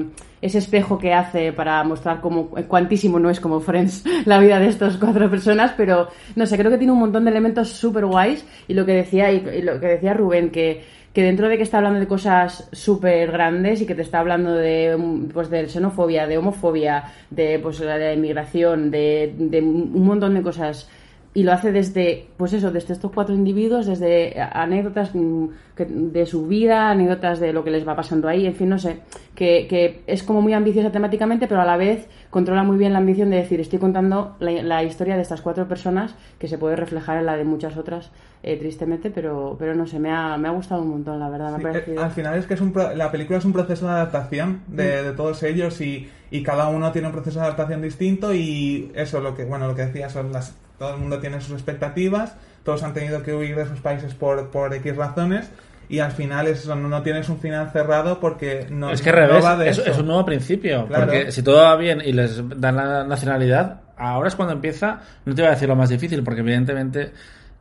[0.42, 4.68] ese espejo que hace para mostrar cómo cuantísimo no es como Friends la vida de
[4.68, 8.44] estas cuatro personas, pero no sé, creo que tiene un montón de elementos súper guays
[8.68, 11.78] y lo que decía, y lo que decía Rubén, que que dentro de que está
[11.78, 14.96] hablando de cosas súper grandes y que te está hablando de,
[15.32, 20.88] pues, de xenofobia, de homofobia, de pues, la inmigración, de, de un montón de cosas
[21.34, 25.46] y lo hace desde, pues eso, desde estos cuatro individuos, desde anécdotas mm,
[25.78, 28.98] de su vida, anécdotas de lo que les va pasando ahí, en fin, no sé,
[29.34, 32.98] que, que es como muy ambiciosa temáticamente, pero a la vez controla muy bien la
[32.98, 36.76] ambición de decir, estoy contando la, la historia de estas cuatro personas que se puede
[36.76, 38.10] reflejar en la de muchas otras,
[38.42, 41.56] eh, tristemente, pero, pero no sé, me ha, me ha gustado un montón, la verdad,
[41.56, 42.02] me Sí, ha eh, parecido...
[42.04, 45.00] al final es que es un pro- la película es un proceso de adaptación de,
[45.02, 45.04] Mm.
[45.06, 49.20] de todos ellos y, y cada uno tiene un proceso de adaptación distinto y eso
[49.20, 52.82] lo que bueno lo que decía son las todo el mundo tiene sus expectativas todos
[52.82, 55.50] han tenido que huir de sus países por, por X razones
[55.88, 59.10] y al final es eso, no, no tienes un final cerrado porque no, es que
[59.10, 59.90] no al revés, va de es, eso.
[59.90, 60.86] es un nuevo principio.
[60.86, 61.06] Claro.
[61.06, 65.34] Porque si todo va bien y les dan la nacionalidad, ahora es cuando empieza, no
[65.34, 67.12] te voy a decir lo más difícil, porque evidentemente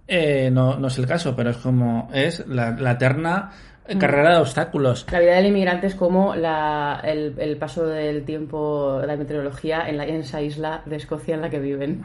[0.08, 3.52] eh, no, no es el caso, pero es como es la, la eterna
[3.90, 3.98] Mm.
[3.98, 5.06] carrera de obstáculos.
[5.12, 9.98] La vida del inmigrante es como la, el, el paso del tiempo, la meteorología en,
[9.98, 12.04] la, en esa isla de Escocia en la que viven.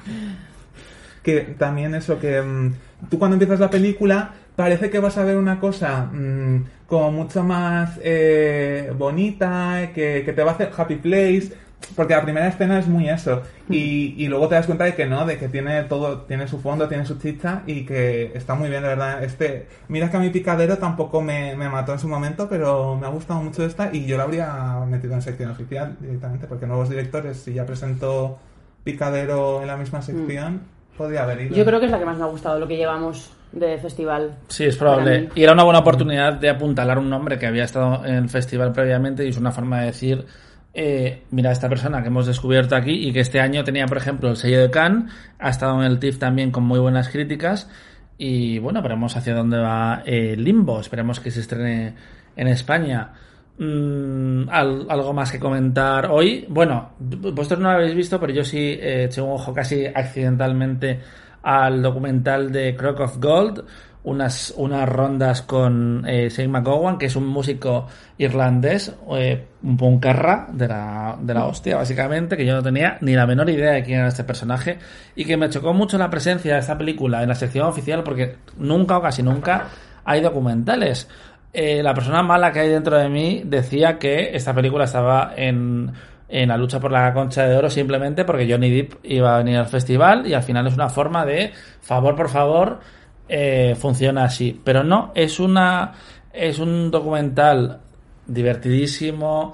[1.27, 2.75] Que también eso que mm,
[3.11, 7.43] tú cuando empiezas la película parece que vas a ver una cosa mm, como mucho
[7.43, 11.51] más eh, bonita que, que te va a hacer happy place
[11.97, 13.43] porque la primera escena es muy eso.
[13.69, 16.61] Y, y luego te das cuenta de que no de que tiene todo tiene su
[16.61, 19.25] fondo tiene su chicha y que está muy bien de verdad.
[19.25, 23.07] Este mira que a mi picadero tampoco me, me mató en su momento pero me
[23.07, 26.89] ha gustado mucho esta y yo la habría metido en sección oficial directamente porque nuevos
[26.89, 28.39] directores si ya presentó
[28.85, 32.17] picadero en la misma sección podría haber ido Yo creo que es la que más
[32.17, 34.37] me ha gustado, lo que llevamos de festival.
[34.49, 35.31] Sí, es probable.
[35.35, 38.73] Y era una buena oportunidad de apuntalar un nombre que había estado en el festival
[38.73, 40.27] previamente y es una forma de decir,
[40.75, 44.29] eh, mira, esta persona que hemos descubierto aquí y que este año tenía, por ejemplo,
[44.29, 47.71] el sello de Cannes, ha estado en el TIFF también con muy buenas críticas
[48.19, 51.95] y bueno, veremos hacia dónde va eh, Limbo, esperemos que se estrene
[52.37, 53.13] en España.
[53.59, 56.45] Mm, al- algo más que comentar hoy.
[56.49, 61.01] Bueno, vosotros no lo habéis visto, pero yo sí eché un ojo casi accidentalmente
[61.42, 63.64] al documental de Crock of Gold,
[64.05, 67.87] unas, unas rondas con eh, Shane McGowan, que es un músico
[68.19, 73.14] irlandés, eh, un puncarra de la, de la hostia, básicamente, que yo no tenía ni
[73.14, 74.79] la menor idea de quién era este personaje,
[75.16, 78.37] y que me chocó mucho la presencia de esta película en la sección oficial, porque
[78.59, 79.69] nunca o casi nunca
[80.05, 81.09] hay documentales.
[81.53, 85.91] Eh, la persona mala que hay dentro de mí decía que esta película estaba en,
[86.29, 89.57] en la lucha por la concha de oro simplemente porque Johnny Depp iba a venir
[89.57, 92.81] al festival y al final es una forma de favor por favor
[93.29, 94.61] eh, funciona así.
[94.63, 95.93] Pero no es una
[96.33, 97.81] es un documental
[98.27, 99.53] divertidísimo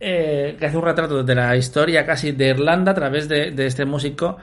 [0.00, 3.66] eh, que hace un retrato de la historia casi de Irlanda a través de, de
[3.66, 4.36] este músico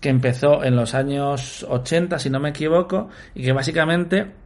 [0.00, 4.43] que empezó en los años 80 si no me equivoco y que básicamente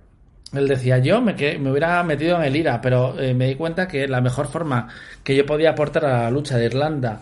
[0.52, 3.54] él decía, yo me, que, me hubiera metido en el IRA, pero eh, me di
[3.54, 4.88] cuenta que la mejor forma
[5.22, 7.20] que yo podía aportar a la lucha de Irlanda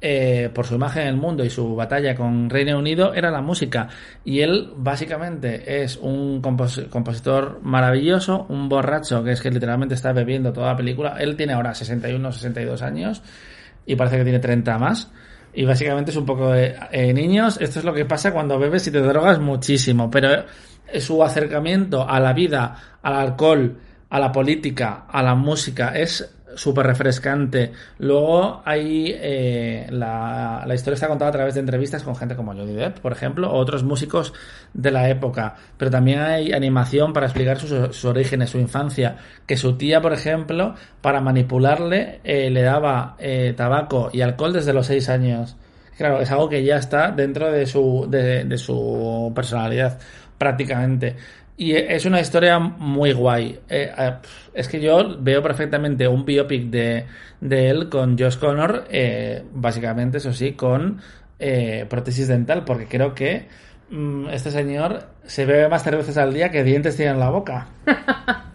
[0.00, 3.40] eh, por su imagen en el mundo y su batalla con Reino Unido era la
[3.40, 3.88] música.
[4.24, 10.12] Y él básicamente es un compos- compositor maravilloso, un borracho que es que literalmente está
[10.12, 11.16] bebiendo toda la película.
[11.18, 13.22] Él tiene ahora 61, 62 años
[13.86, 15.10] y parece que tiene 30 más.
[15.54, 18.86] Y básicamente es un poco de eh, niños, esto es lo que pasa cuando bebes
[18.88, 20.44] y te drogas muchísimo, pero
[20.98, 23.78] su acercamiento a la vida, al alcohol,
[24.10, 27.72] a la política, a la música es súper refrescante.
[27.98, 32.74] Luego hay eh, la, historia está contada a través de entrevistas con gente como Johnny
[32.74, 34.32] Depp, por ejemplo, o otros músicos
[34.72, 35.56] de la época.
[35.76, 39.16] Pero también hay animación para explicar sus, orígenes, su infancia.
[39.46, 44.72] Que su tía, por ejemplo, para manipularle, eh, le daba eh, tabaco y alcohol desde
[44.72, 45.56] los seis años.
[45.96, 49.98] Claro, es algo que ya está dentro de su, de su personalidad,
[50.38, 51.16] prácticamente.
[51.56, 53.60] Y es una historia muy guay.
[53.68, 54.12] Eh, eh,
[54.52, 57.06] es que yo veo perfectamente un biopic de,
[57.40, 61.00] de él con Josh Connor, eh, básicamente, eso sí, con
[61.38, 63.46] eh, prótesis dental, porque creo que
[63.90, 67.68] mm, este señor se bebe más cervezas al día que dientes tiene en la boca.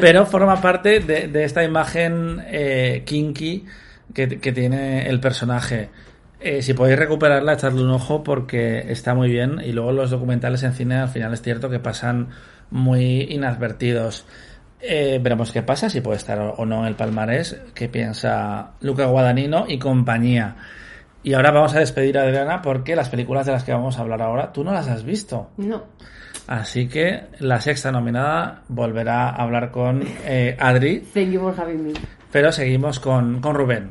[0.00, 3.64] Pero forma parte de, de esta imagen eh, kinky
[4.12, 5.90] que, que tiene el personaje.
[6.40, 9.60] Eh, si podéis recuperarla, echadle un ojo porque está muy bien.
[9.64, 12.28] Y luego los documentales en cine al final es cierto que pasan
[12.70, 14.24] muy inadvertidos.
[14.80, 19.06] Eh, veremos qué pasa, si puede estar o no en el palmarés, qué piensa Luca
[19.06, 20.54] Guadagnino y compañía.
[21.24, 24.02] Y ahora vamos a despedir a Adriana porque las películas de las que vamos a
[24.02, 25.50] hablar ahora tú no las has visto.
[25.56, 25.82] No.
[26.46, 31.84] Así que la sexta nominada volverá a hablar con eh, Adri, Thank you for having
[31.84, 31.92] me.
[32.30, 33.90] pero seguimos con, con Rubén.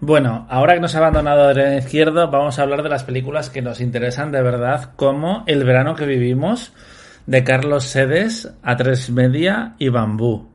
[0.00, 3.62] Bueno, ahora que nos ha abandonado Adrián Izquierdo, vamos a hablar de las películas que
[3.62, 6.72] nos interesan de verdad, como El verano que vivimos,
[7.26, 10.50] de Carlos Sedes, A3 Media y Bambú.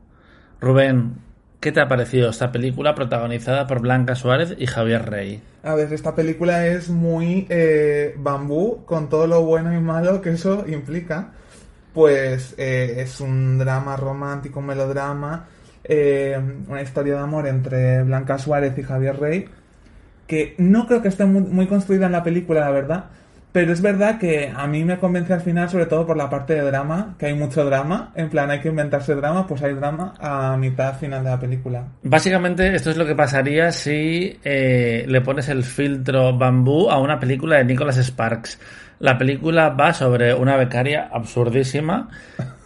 [0.62, 1.16] Rubén,
[1.60, 5.42] ¿qué te ha parecido esta película protagonizada por Blanca Suárez y Javier Rey?
[5.62, 10.30] A ver, esta película es muy eh, bambú, con todo lo bueno y malo que
[10.30, 11.32] eso implica.
[11.92, 15.48] Pues eh, es un drama romántico, un melodrama,
[15.84, 19.46] eh, una historia de amor entre Blanca Suárez y Javier Rey,
[20.26, 23.04] que no creo que esté muy, construida en la película, la verdad,
[23.52, 26.54] pero es verdad que a mí me convence al final, sobre todo por la parte
[26.54, 28.12] de drama, que hay mucho drama.
[28.16, 31.84] En plan, hay que inventarse drama, pues hay drama a mitad final de la película.
[32.02, 37.20] Básicamente, esto es lo que pasaría si eh, le pones el filtro bambú a una
[37.20, 38.58] película de Nicholas Sparks.
[38.98, 42.08] La película va sobre una becaria absurdísima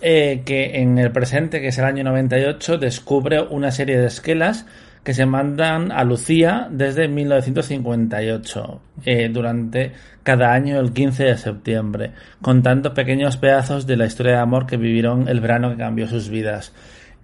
[0.00, 4.66] eh, que en el presente, que es el año 98, descubre una serie de esquelas
[5.04, 12.12] que se mandan a Lucía desde 1958, eh, durante cada año el 15 de septiembre,
[12.42, 16.28] contando pequeños pedazos de la historia de amor que vivieron el verano que cambió sus
[16.28, 16.74] vidas.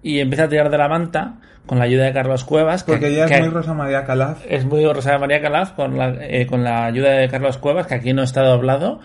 [0.07, 2.83] Y empieza a tirar de la manta con la ayuda de Carlos Cuevas.
[2.83, 4.43] que- Porque ella es que- muy Rosa María Calaf.
[4.47, 7.95] es muy Rosa María Calaf con la, eh, con la ayuda de Carlos Cuevas, que
[7.95, 8.99] aquí no está doblado.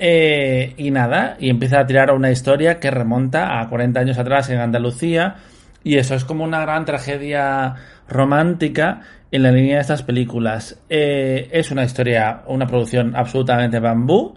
[0.00, 4.50] Eh, y nada, y empieza a tirar una historia que remonta a 40 años atrás
[4.50, 5.36] en Andalucía.
[5.84, 7.74] Y eso es como una gran tragedia
[8.08, 9.00] romántica
[9.30, 10.80] en la línea de estas películas.
[10.90, 14.34] Eh, es una historia, una producción absolutamente bambú,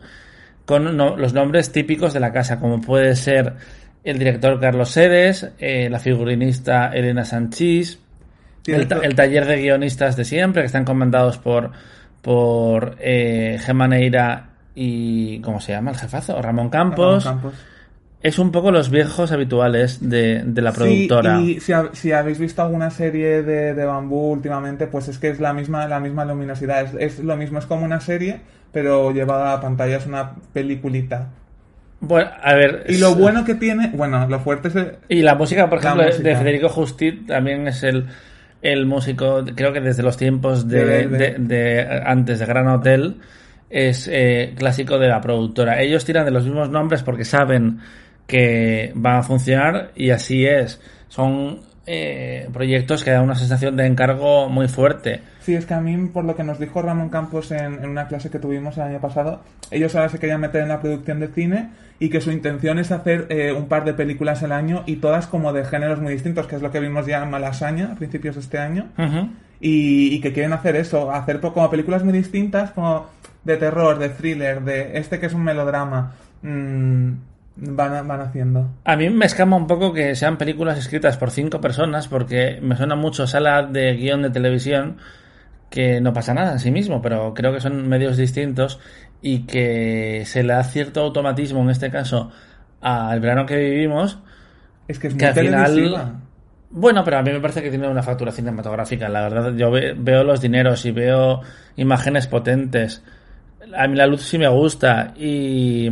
[0.65, 3.53] con no- los nombres típicos de la casa, como puede ser
[4.05, 7.99] el director Carlos Sedes, eh, la figurinista Elena Sanchís,
[8.67, 11.71] el, ta- el taller de guionistas de siempre, que están comandados por,
[12.21, 15.39] por eh, Gemma Neira y.
[15.41, 16.41] ¿Cómo se llama el jefazo?
[16.41, 17.25] Ramón Campos.
[17.25, 17.59] Ramón Campos.
[18.21, 21.39] Es un poco los viejos habituales de, de la Sí, productora.
[21.41, 25.39] y si, si habéis visto alguna serie de, de bambú últimamente, pues es que es
[25.39, 26.85] la misma, la misma luminosidad.
[26.99, 28.41] Es, es lo mismo, es como una serie,
[28.71, 31.27] pero llevada a pantalla, es una peliculita.
[31.99, 32.85] Bueno, a ver.
[32.89, 35.89] Y lo bueno que tiene, bueno, lo fuerte es el- Y la música, por La
[35.91, 36.29] ejemplo, música.
[36.29, 38.05] de Federico Justit también es el,
[38.61, 43.15] el músico, creo que desde los tiempos de, de- de- antes de Gran Hotel,
[43.69, 45.81] es eh, clásico de la productora.
[45.81, 47.79] Ellos tiran de los mismos nombres porque saben
[48.27, 50.79] que van a funcionar y así es.
[51.07, 55.21] Son eh, proyectos que dan una sensación de encargo muy fuerte.
[55.45, 58.07] Sí, es que a mí, por lo que nos dijo Ramón Campos en, en una
[58.07, 61.27] clase que tuvimos el año pasado, ellos ahora se querían meter en la producción de
[61.27, 64.95] cine y que su intención es hacer eh, un par de películas al año y
[64.95, 67.95] todas como de géneros muy distintos, que es lo que vimos ya en Malasaña a
[67.95, 68.87] principios de este año.
[69.59, 73.05] Y, y que quieren hacer eso, hacer como películas muy distintas, como
[73.43, 77.11] de terror, de thriller, de este que es un melodrama, mm,
[77.57, 78.71] van, van haciendo.
[78.83, 82.75] A mí me escama un poco que sean películas escritas por cinco personas porque me
[82.75, 84.97] suena mucho sala de guion de televisión
[85.69, 88.79] que no pasa nada en sí mismo, pero creo que son medios distintos
[89.21, 92.31] y que se le da cierto automatismo en este caso
[92.81, 94.19] al verano que vivimos.
[94.87, 96.15] Es que es muy Que al final-.
[96.69, 99.53] Bueno, pero a mí me parece que tiene una factura cinematográfica, la verdad.
[99.55, 101.41] Yo ve- veo los dineros y veo
[101.77, 103.01] imágenes potentes.
[103.75, 105.89] A mí la luz sí me gusta y,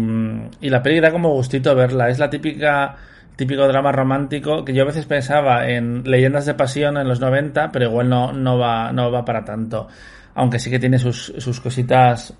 [0.62, 2.10] y la peli da como gustito verla.
[2.10, 2.96] Es la típica
[3.36, 7.72] típico drama romántico que yo a veces pensaba en leyendas de pasión en los 90,
[7.72, 9.88] pero igual no, no, va, no va para tanto.
[10.36, 12.34] Aunque sí que tiene sus, sus cositas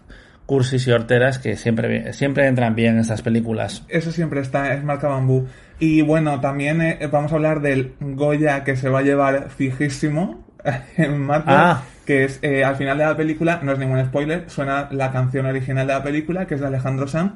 [0.45, 3.86] cursis y horteras que siempre, siempre entran bien en estas películas.
[3.88, 5.47] Eso siempre está, es marca bambú.
[5.79, 10.43] Y bueno, también eh, vamos a hablar del Goya que se va a llevar fijísimo
[10.97, 11.84] en marzo, Ah.
[12.06, 15.45] que es eh, al final de la película, no es ningún spoiler, suena la canción
[15.45, 17.34] original de la película, que es de Alejandro Sanz,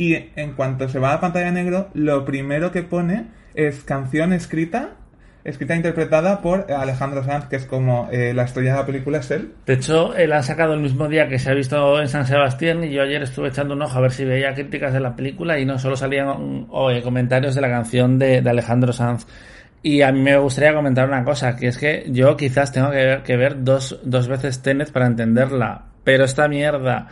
[0.00, 4.32] y en cuanto se va a la pantalla negro, lo primero que pone es canción
[4.32, 4.92] escrita,
[5.44, 9.18] escrita e interpretada por Alejandro Sanz, que es como eh, la estrella de la película
[9.18, 9.52] es él.
[9.66, 12.82] De hecho, él ha sacado el mismo día que se ha visto en San Sebastián
[12.82, 15.58] y yo ayer estuve echando un ojo a ver si veía críticas de la película
[15.58, 19.26] y no solo salían o, eh, comentarios de la canción de, de Alejandro Sanz.
[19.82, 23.04] Y a mí me gustaría comentar una cosa, que es que yo quizás tengo que
[23.04, 27.08] ver, que ver dos, dos veces Tenet para entenderla, pero esta mierda,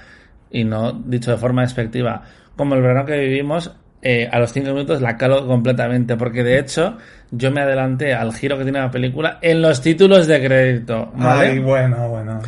[0.51, 2.23] y no dicho de forma despectiva,
[2.59, 6.59] como el verano que vivimos, eh, a los cinco minutos la calo completamente, porque de
[6.59, 6.99] hecho
[7.31, 11.11] yo me adelanté al giro que tiene la película en los títulos de crédito.
[11.15, 11.49] ¿vale?
[11.49, 12.41] Ay, bueno, bueno.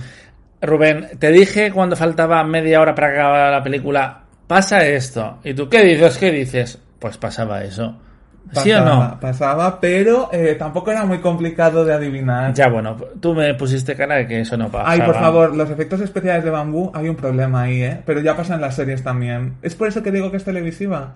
[0.60, 5.38] Rubén, te dije cuando faltaba media hora para acabar la película, pasa esto.
[5.42, 6.18] ¿Y tú qué dices?
[6.18, 6.78] ¿Qué dices?
[6.98, 7.96] Pues pasaba eso.
[8.52, 9.20] ¿Sí o Pasaba, no?
[9.20, 12.52] Pasaba, pero eh, tampoco era muy complicado de adivinar.
[12.54, 14.90] Ya bueno, tú me pusiste cara de que eso no pasaba.
[14.90, 18.00] Ay, por favor, los efectos especiales de bambú, hay un problema ahí, ¿eh?
[18.04, 19.54] Pero ya pasa en las series también.
[19.62, 21.14] Es por eso que digo que es televisiva.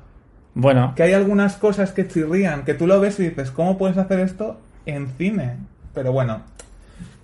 [0.57, 3.99] Bueno, Que hay algunas cosas que chirrían, que tú lo ves y dices, ¿cómo puedes
[3.99, 5.57] hacer esto en cine?
[5.93, 6.43] Pero bueno,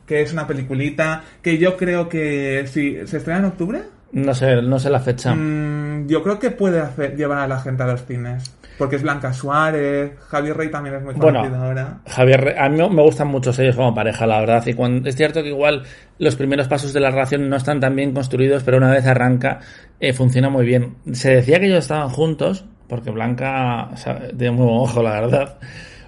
[0.05, 3.83] que es una peliculita que yo creo que si se estrena en octubre,
[4.13, 5.33] no sé, no sé la fecha.
[5.33, 8.53] mm, yo creo que puede hacer, llevar a la gente a los cines.
[8.81, 12.01] Porque es Blanca Suárez, Javier Rey también es muy Bueno, conocido ahora.
[12.09, 14.66] Javier, Re- a mí me gustan mucho ellos como pareja, la verdad.
[14.66, 15.85] Y cuando, es cierto que igual
[16.18, 19.61] los primeros pasos de la relación no están tan bien construidos, pero una vez arranca,
[20.01, 20.97] eh, funciona muy bien.
[21.12, 25.12] Se decía que ellos estaban juntos, porque Blanca o sea, tiene muy buen ojo, la
[25.20, 25.59] verdad.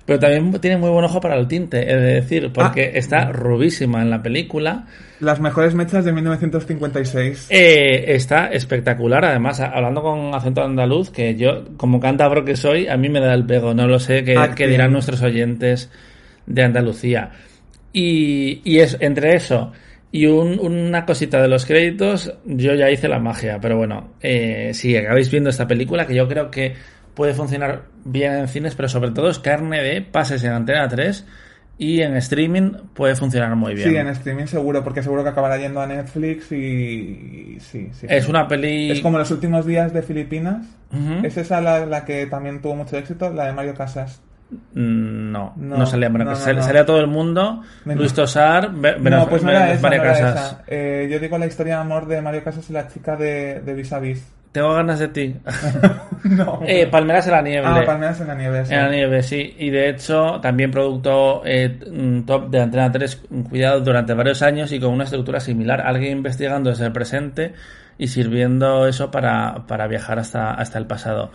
[0.05, 2.99] Pero también tiene muy buen ojo para el tinte, es decir, porque Ah.
[2.99, 4.87] está rubísima en la película.
[5.21, 7.47] Las mejores mechas de 1956.
[7.51, 12.97] Eh, está espectacular, además, hablando con acento andaluz, que yo, como cántabro que soy, a
[12.97, 15.91] mí me da el pego, no lo sé, qué, qué dirán nuestros oyentes
[16.47, 17.31] de Andalucía.
[17.93, 19.73] Y, y es, entre eso
[20.11, 24.71] y un- una cosita de los créditos, yo ya hice la magia, pero bueno, eh,
[24.75, 26.75] si acabáis viendo esta película, que yo creo que
[27.15, 31.27] puede funcionar bien en cines, pero sobre todo es carne de pases en Antena 3
[31.79, 33.89] y en streaming puede funcionar muy bien.
[33.91, 38.07] Sí, en streaming seguro, porque seguro que acabará yendo a Netflix y, y sí, sí.
[38.09, 38.91] Es una peli...
[38.93, 40.67] Es como los últimos días de Filipinas.
[41.23, 43.31] ¿Es esa la, la que también tuvo mucho éxito?
[43.33, 44.21] La de Mario Casas.
[44.75, 46.47] Mm, No, no, No, salía Mario no, Casas.
[46.47, 46.63] no, Sal- no.
[46.63, 47.63] Salía todo el mundo.
[47.87, 50.59] Luis Tosar, no, pues Mario Casas.
[50.69, 53.75] Eh, yo digo la historia de amor de Mario Casas y la chica de, de
[53.75, 54.23] Vis a Vis.
[54.53, 55.37] Tengo ganas de ti.
[56.25, 56.61] No.
[56.65, 57.67] eh, Palmeras en la nieve.
[57.67, 58.65] ah, Palmeras en la nieve.
[58.65, 58.73] sí.
[58.73, 59.57] En la nieve, sí.
[59.59, 61.81] Y de hecho, también producto eh,
[62.25, 65.81] top de Antena 3, cuidado durante varios años y con una estructura similar.
[65.81, 67.55] Alguien investigando desde el presente
[67.99, 71.33] y sirviendo eso para, para viajar hasta, hasta el pasado.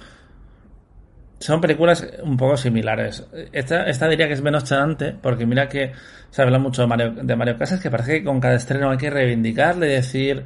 [1.39, 3.28] Son películas un poco similares.
[3.51, 5.91] Esta, esta diría que es menos chanante, porque mira que
[6.32, 8.97] se habla mucho de Mario, de Mario Casas, que parece que con cada estreno hay
[8.97, 10.45] que reivindicarle, decir, "Mm,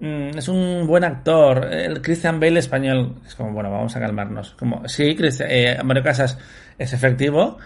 [0.00, 3.14] es un buen actor, el Christian Bale español.
[3.26, 4.50] Es como, bueno, vamos a calmarnos.
[4.58, 6.38] Como, sí, Christian- eh, Mario Casas
[6.78, 7.58] es efectivo,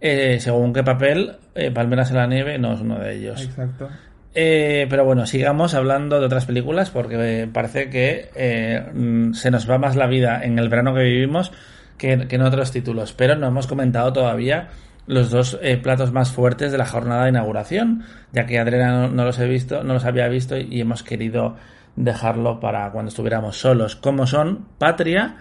[0.00, 3.42] eh, según qué papel, eh, Palmeras en la nieve no es uno de ellos.
[3.44, 3.88] Exacto.
[4.34, 9.78] Eh, pero bueno, sigamos hablando de otras películas porque parece que mm, se nos va
[9.78, 11.50] más la vida en el verano que vivimos
[11.96, 13.12] que, que en otros títulos.
[13.12, 14.68] Pero no hemos comentado todavía
[15.08, 19.24] los dos eh, platos más fuertes de la jornada de inauguración, ya que Adriana no,
[19.24, 21.56] los he visto, no los había visto y, y hemos querido
[21.96, 25.38] dejarlo para cuando estuviéramos solos, como son Patria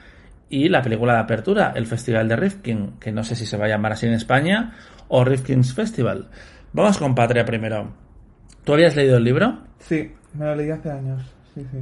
[0.49, 3.65] y la película de apertura, el Festival de Rifkin, que no sé si se va
[3.65, 4.73] a llamar así en España,
[5.09, 6.29] o Rifkin's Festival.
[6.73, 7.91] Vamos con Patria primero.
[8.63, 9.59] ¿Tú habías leído el libro?
[9.79, 11.21] Sí, me lo leí hace años.
[11.53, 11.77] Sí, sí.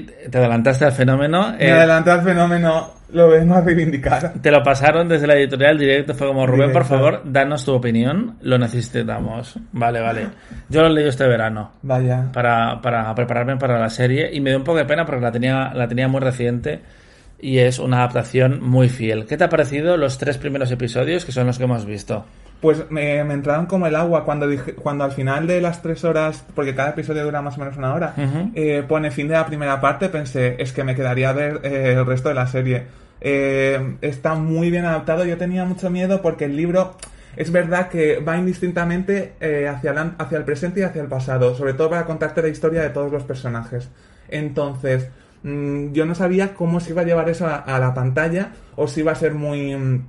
[0.00, 1.52] Te te adelantaste al fenómeno.
[1.58, 4.32] Me eh, adelanté al fenómeno, lo vengo a reivindicar.
[4.40, 6.14] te lo pasaron desde la editorial directo.
[6.14, 8.36] Fue como, Rubén, por favor, danos tu opinión.
[8.42, 9.58] Lo necesitamos.
[9.72, 10.28] Vale, vale.
[10.68, 12.30] Yo lo leído este verano Vaya.
[12.32, 15.32] para, para prepararme para la serie y me dio un poco de pena porque la
[15.32, 16.80] tenía, la tenía muy reciente
[17.44, 19.26] y es una adaptación muy fiel.
[19.26, 22.24] ¿Qué te ha parecido los tres primeros episodios que son los que hemos visto?
[22.62, 26.04] Pues me, me entraron como el agua cuando dije, cuando al final de las tres
[26.04, 28.14] horas, porque cada episodio dura más o menos una hora,
[28.54, 31.92] eh, pone fin de la primera parte, pensé, es que me quedaría a ver eh,
[31.98, 32.84] el resto de la serie.
[33.20, 36.96] Eh, está muy bien adaptado, yo tenía mucho miedo porque el libro
[37.36, 41.54] es verdad que va indistintamente eh, hacia, el, hacia el presente y hacia el pasado,
[41.54, 43.90] sobre todo para contarte la historia de todos los personajes.
[44.28, 45.10] Entonces,
[45.44, 48.88] mm, yo no sabía cómo se iba a llevar eso a, a la pantalla o
[48.88, 50.02] si iba a ser muy, mm,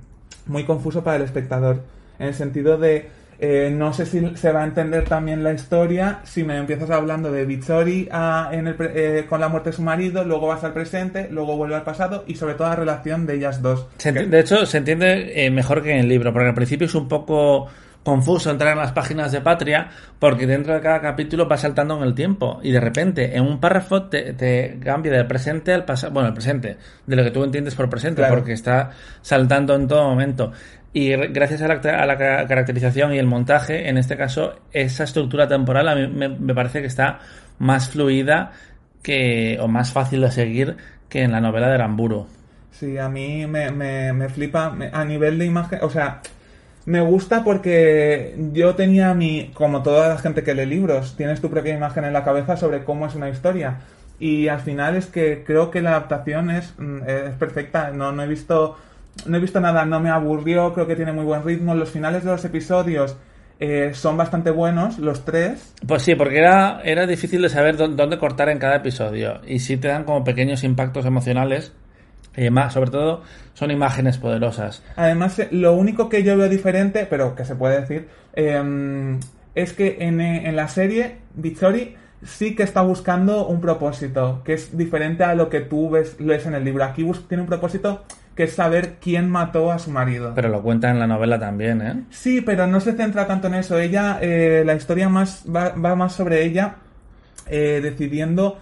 [0.46, 1.82] muy confuso para el espectador.
[2.18, 3.08] En el sentido de,
[3.38, 7.30] eh, no sé si se va a entender también la historia si me empiezas hablando
[7.30, 10.72] de Bichori ah, en el eh, con la muerte de su marido, luego vas al
[10.72, 13.86] presente, luego vuelve al pasado y sobre todo la relación de ellas dos.
[14.02, 17.08] De hecho, se entiende eh, mejor que en el libro, porque al principio es un
[17.08, 17.68] poco
[18.06, 19.88] confuso entrar en las páginas de Patria,
[20.20, 23.58] porque dentro de cada capítulo va saltando en el tiempo y de repente en un
[23.58, 27.42] párrafo te, te cambia del presente al pasado, bueno, el presente, de lo que tú
[27.42, 28.36] entiendes por presente, Claro.
[28.36, 28.90] porque está
[29.22, 30.52] saltando en todo momento.
[30.92, 35.02] Y gracias a la, a la ca- caracterización y el montaje, en este caso, esa
[35.04, 37.18] estructura temporal a mí me, me parece que está
[37.58, 38.52] más fluida
[39.02, 40.76] que, o más fácil de seguir
[41.08, 42.26] que en la novela de Aramburu.
[42.70, 46.20] Sí, a mí me, me, me flipa a nivel de imagen, o sea,
[46.86, 51.50] me gusta porque yo tenía mi, como toda la gente que lee libros, tienes tu
[51.50, 53.78] propia imagen en la cabeza sobre cómo es una historia.
[54.18, 57.90] Y al final es que creo que la adaptación es, mm, es perfecta.
[57.90, 58.76] No, no he visto,
[59.26, 61.74] no he visto nada, no me aburrió, creo que tiene muy buen ritmo.
[61.74, 63.16] Los finales de los episodios
[63.60, 65.74] eh, son bastante buenos, los tres.
[65.86, 69.40] Pues sí, porque era, era difícil de saber dó- dónde cortar en cada episodio.
[69.46, 71.72] Y sí te dan como pequeños impactos emocionales.
[72.36, 73.22] Y más, sobre todo,
[73.54, 74.82] son imágenes poderosas.
[74.96, 79.18] Además, eh, lo único que yo veo diferente, pero que se puede decir, eh,
[79.54, 84.54] es que en, eh, en la serie, Bichori sí que está buscando un propósito, que
[84.54, 86.84] es diferente a lo que tú ves, lees en el libro.
[86.84, 90.32] Aquí tiene un propósito que es saber quién mató a su marido.
[90.34, 92.02] Pero lo cuenta en la novela también, ¿eh?
[92.10, 93.78] Sí, pero no se centra tanto en eso.
[93.78, 96.76] Ella, eh, la historia más va, va más sobre ella
[97.48, 98.58] eh, decidiendo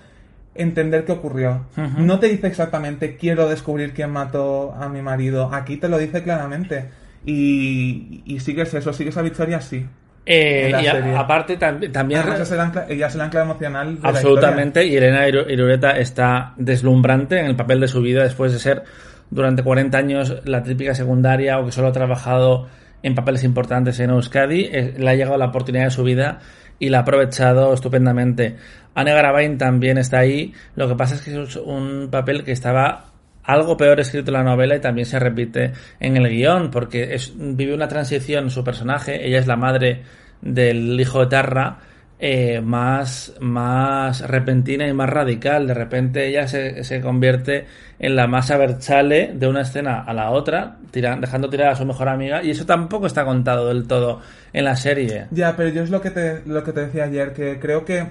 [0.54, 1.66] entender qué ocurrió.
[1.98, 5.50] No te dice exactamente quiero descubrir quién mató a mi marido.
[5.52, 6.88] Aquí te lo dice claramente.
[7.26, 9.84] Y, y sigues eso, sigues a Victoria así.
[10.26, 12.20] Eh, y a- aparte tam- también...
[12.20, 12.40] Además,
[12.88, 17.46] ella es el ancla emocional de la Absolutamente, y Elena Iru- Irureta está deslumbrante en
[17.46, 18.84] el papel de su vida después de ser
[19.30, 22.68] durante 40 años la típica secundaria o que solo ha trabajado
[23.02, 24.64] en papeles importantes en Euskadi.
[24.72, 26.40] Eh, Le ha llegado la oportunidad de su vida
[26.78, 28.56] y la ha aprovechado estupendamente.
[28.94, 30.52] Anne Garabin también está ahí.
[30.76, 33.06] Lo que pasa es que es un papel que estaba
[33.42, 37.32] algo peor escrito en la novela y también se repite en el guion, porque es,
[37.36, 39.26] vive una transición su personaje.
[39.26, 40.02] Ella es la madre
[40.40, 41.78] del hijo de Tarra,
[42.26, 45.66] eh, más, más repentina y más radical.
[45.66, 47.66] De repente ella se, se convierte
[47.98, 51.84] en la masa Berchale de una escena a la otra, tira- dejando tirar a su
[51.84, 54.22] mejor amiga, y eso tampoco está contado del todo
[54.54, 55.26] en la serie.
[55.32, 58.06] Ya, pero yo es lo que te, lo que te decía ayer, que creo que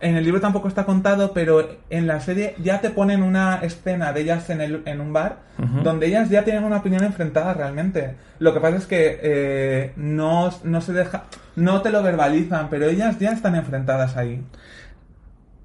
[0.00, 4.12] en el libro tampoco está contado, pero en la serie ya te ponen una escena
[4.12, 5.38] de ellas en, el, en un bar,
[5.82, 8.14] donde ellas ya tienen una opinión enfrentada realmente.
[8.38, 11.24] Lo que pasa es que eh, no, no se deja,
[11.56, 14.42] no te lo verbalizan, pero ellas ya están enfrentadas ahí.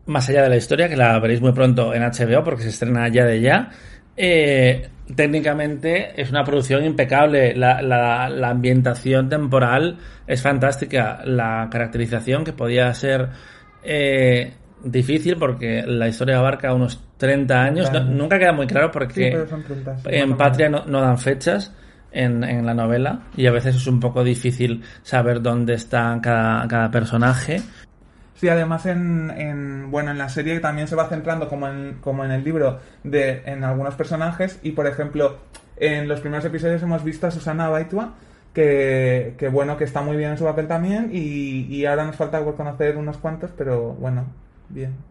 [0.06, 3.08] más allá de la historia, que la veréis muy pronto en HBO porque se estrena
[3.10, 3.70] ya de ya.
[4.18, 7.54] eh, técnicamente es una producción impecable.
[7.56, 11.22] La, la- la ambientación temporal es fantástica.
[11.26, 13.30] La caracterización que podía ser
[13.84, 14.54] eh,
[14.84, 17.92] difícil porque la historia abarca unos 30 años.
[17.92, 20.38] No- nunca queda muy claro porque Sí, pero son 30, sí, más o en.
[20.38, 21.74] Patria no, no dan fechas.
[22.14, 26.68] En, en la novela y a veces es un poco difícil saber dónde está cada,
[26.68, 27.62] cada personaje
[28.36, 32.26] Sí, además en, en- bueno en la serie también se va centrando como en, como
[32.26, 35.38] en el libro de en algunos personajes y por ejemplo
[35.78, 38.14] en los primeros episodios hemos visto a Susana Baitua
[38.54, 42.16] que, que bueno que está muy bien en su papel también y, y ahora nos
[42.16, 44.26] falta conocer unos cuantos pero bueno
[44.70, 45.06] bien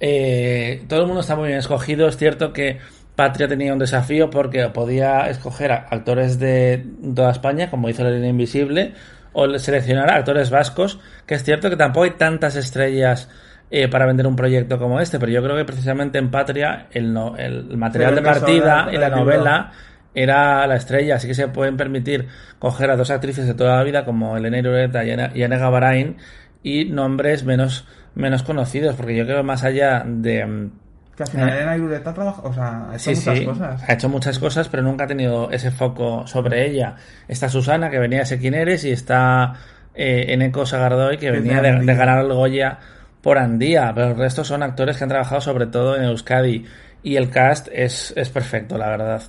[0.00, 2.08] Eh, todo el mundo está muy bien escogido.
[2.08, 2.78] Es cierto que
[3.16, 8.10] Patria tenía un desafío porque podía escoger a actores de toda España, como hizo la
[8.10, 8.94] línea invisible,
[9.32, 13.28] o seleccionar a actores vascos, que es cierto que tampoco hay tantas estrellas
[13.70, 17.12] eh, para vender un proyecto como este, pero yo creo que precisamente en Patria el,
[17.12, 19.72] no- el material de partida y la novela
[20.14, 22.28] era la estrella, así que se pueden permitir
[22.58, 26.16] coger a dos actrices de toda la vida como Elena Irureta y Ana, Gabarain
[26.62, 30.44] y nombres menos, menos conocidos, porque yo creo más allá de...
[30.44, 30.70] mm,
[31.16, 31.52] que al final Eh.
[31.52, 34.68] Elena Irureta trabaja o sea ha hecho Sí, muchas sí, cosas ha hecho muchas cosas,
[34.68, 36.96] pero nunca ha tenido ese foco sobre ella.
[37.26, 39.54] Está Susana, que venía de Sé quién eres, y está
[39.94, 42.78] eh, Eneco Sagardoy, que venía de ganar el Goya
[43.20, 46.64] por Andía, pero el resto son actores que han trabajado sobre todo en Euskadi.
[47.02, 49.22] Y el cast es, es perfecto, la verdad.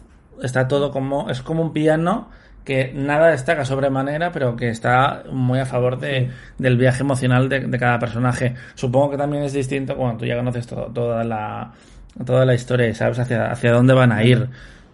[0.43, 2.29] Está todo como, es como un piano
[2.65, 7.61] que nada destaca sobremanera, pero que está muy a favor de, del viaje emocional de,
[7.61, 8.55] de cada personaje.
[8.75, 11.73] Supongo que también es distinto cuando tú ya conoces to- toda la
[12.25, 14.49] toda la historia y sabes hacia, hacia dónde van a ir.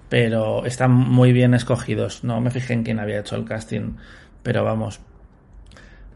[0.09, 2.23] Pero están muy bien escogidos.
[2.23, 3.95] No me fijé en quién había hecho el casting,
[4.43, 4.99] pero vamos.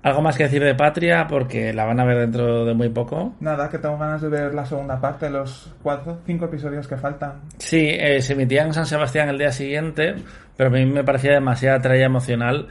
[0.01, 3.33] Algo más que decir de Patria, porque la van a ver dentro de muy poco.
[3.41, 7.41] nada que tengo ganas de ver la segunda parte los cuatro cinco episodios que faltan
[7.57, 10.15] Sí, eh, se emitía en San Sebastián el día siguiente,
[10.55, 12.67] pero a mí me parecía demasiada tralla emocional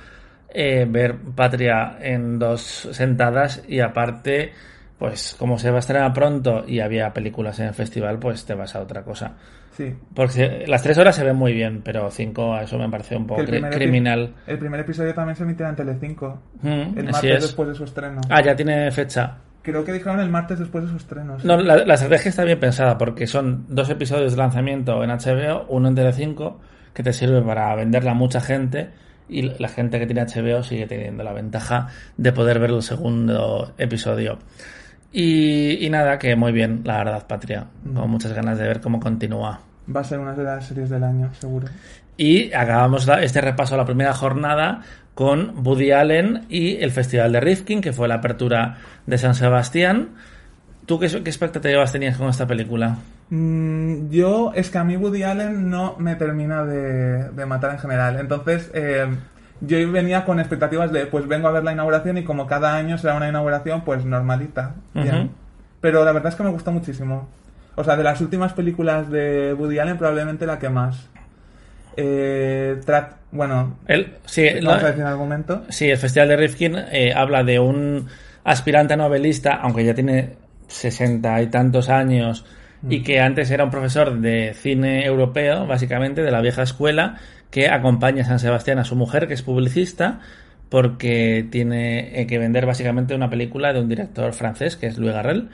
[0.50, 4.52] eh, ver Patria en dos sentadas y aparte,
[4.98, 8.54] pues como se va a estrenar pronto y había películas en el festival, pues te
[8.54, 9.34] vas a otra cosa.
[9.78, 13.26] Sí Porque las tres horas se ven muy bien, pero cinco, eso me parece un
[13.26, 14.34] poco el cri- criminal.
[14.46, 17.42] el primer episodio también se emitirá en Telecinco Mm, el martes es.
[17.44, 19.38] después de su estreno Ah, ya tiene fecha.
[19.62, 21.36] Creo que dijeron el martes después de su estreno.
[21.44, 25.66] No, la, la estrategia está bien pensada porque son dos episodios de lanzamiento en HBO,
[25.68, 26.60] uno en Telecinco,
[26.94, 28.90] que te sirve para venderla a mucha gente
[29.28, 33.72] y la gente que tiene HBO sigue teniendo la ventaja de poder ver el segundo
[33.78, 34.38] episodio.
[35.12, 39.00] Y, y nada, que muy bien, la verdad, Patria, con muchas ganas de ver cómo
[39.00, 39.60] continúa.
[39.94, 41.68] Va a ser una de las series del año, seguro.
[42.16, 44.82] Y acabamos este repaso a la primera jornada
[45.14, 50.10] con Woody Allen y el Festival de Rifkin, que fue la apertura de San Sebastián.
[50.86, 52.98] ¿Tú qué, qué expectativas tenías con esta película?
[53.30, 57.78] Mm, yo, es que a mí Woody Allen no me termina de, de matar en
[57.78, 58.18] general.
[58.18, 59.06] Entonces, eh,
[59.60, 62.96] yo venía con expectativas de, pues vengo a ver la inauguración y como cada año
[62.96, 64.74] será una inauguración, pues normalita.
[64.94, 65.30] bien.
[65.80, 67.28] Pero la verdad es que me gustó muchísimo.
[67.78, 71.08] O sea, de las últimas películas de Woody Allen, probablemente la que más.
[71.96, 72.76] Eh,
[73.32, 75.64] bueno, El, sí, vamos la- a decir en algún momento.
[75.68, 78.06] sí, el Festival de Rifkin eh, habla de un
[78.44, 80.34] aspirante novelista, aunque ya tiene
[80.68, 82.44] sesenta y tantos años,
[82.88, 87.16] y que antes era un profesor de cine europeo, básicamente, de la vieja escuela,
[87.50, 90.20] que acompaña a San Sebastián a su mujer, que es publicista,
[90.68, 95.12] porque tiene eh, que vender básicamente una película de un director francés, que es Louis
[95.14, 95.48] Garrel.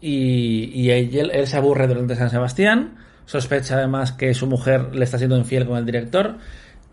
[0.00, 2.96] Y, él, se aburre durante San Sebastián,
[3.26, 6.36] sospecha además que su mujer le está siendo infiel con el director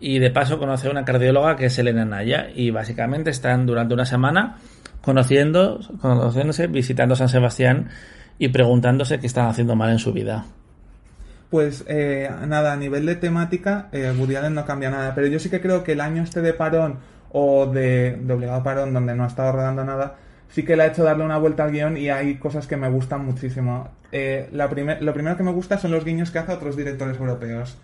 [0.00, 3.94] y de paso conoce a una cardióloga que es Elena Naya y básicamente están durante
[3.94, 4.58] una semana
[5.00, 7.88] conociendo, conociéndose, visitando San Sebastián
[8.38, 10.44] y preguntándose qué están haciendo mal en su vida.
[11.50, 15.48] Pues eh, nada, a nivel de temática, eh, Woody no cambia nada, pero yo sí
[15.48, 16.98] que creo que el año este de parón
[17.32, 20.16] o de, de obligado parón donde no ha estado rodando nada,
[20.50, 22.88] sí que le ha hecho darle una vuelta al guion y hay cosas que me
[22.88, 23.88] gustan muchísimo.
[24.12, 24.66] Eh, la
[25.00, 27.76] lo primero que me gusta son los guiños que hace otros directores europeos,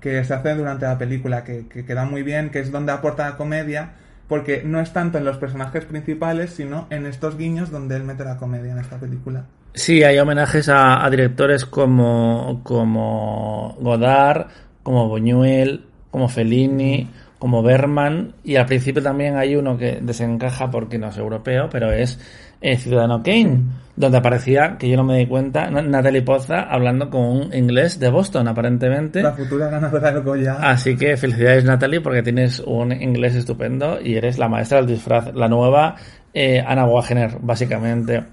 [0.00, 3.28] que se hacen durante la película, que, que quedan muy bien, que es donde aporta
[3.28, 3.92] la comedia,
[4.28, 8.24] porque no es tanto en los personajes principales, sino en estos guiños donde él mete
[8.24, 9.46] la comedia en esta película.
[9.74, 14.46] Sí, hay homenajes a, a directores como, como Godard,
[14.84, 17.10] como Buñuel, como Fellini,
[17.44, 21.92] como Berman, y al principio también hay uno que desencaja porque no es europeo, pero
[21.92, 22.18] es
[22.62, 23.64] eh, Ciudadano Kane,
[23.96, 28.00] donde aparecía, que yo no me di cuenta, Na- Natalie Poza hablando con un inglés
[28.00, 29.22] de Boston, aparentemente.
[29.22, 30.54] La futura ganadora del Goya.
[30.58, 35.34] Así que felicidades Natalie porque tienes un inglés estupendo y eres la maestra del disfraz,
[35.34, 35.96] la nueva
[36.32, 38.24] eh, Anna Wagener, básicamente.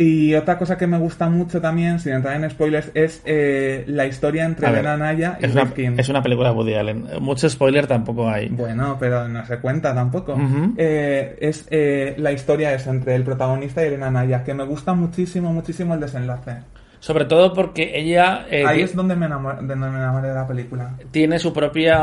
[0.00, 4.06] Y otra cosa que me gusta mucho también, sin entrar en spoilers, es eh, la
[4.06, 7.08] historia entre ver, Elena Naya y Es una, es una película de Woody Allen.
[7.20, 8.48] Mucho spoiler tampoco hay.
[8.48, 10.38] Bueno, pero no se cuenta tampoco.
[10.76, 14.94] Eh, es eh, la historia es entre el protagonista y Elena Naya, que me gusta
[14.94, 16.58] muchísimo, muchísimo el desenlace.
[17.00, 20.46] Sobre todo porque ella eh, Ahí es donde me, enamor- donde me enamoré de la
[20.48, 20.96] película.
[21.12, 22.00] tiene su propia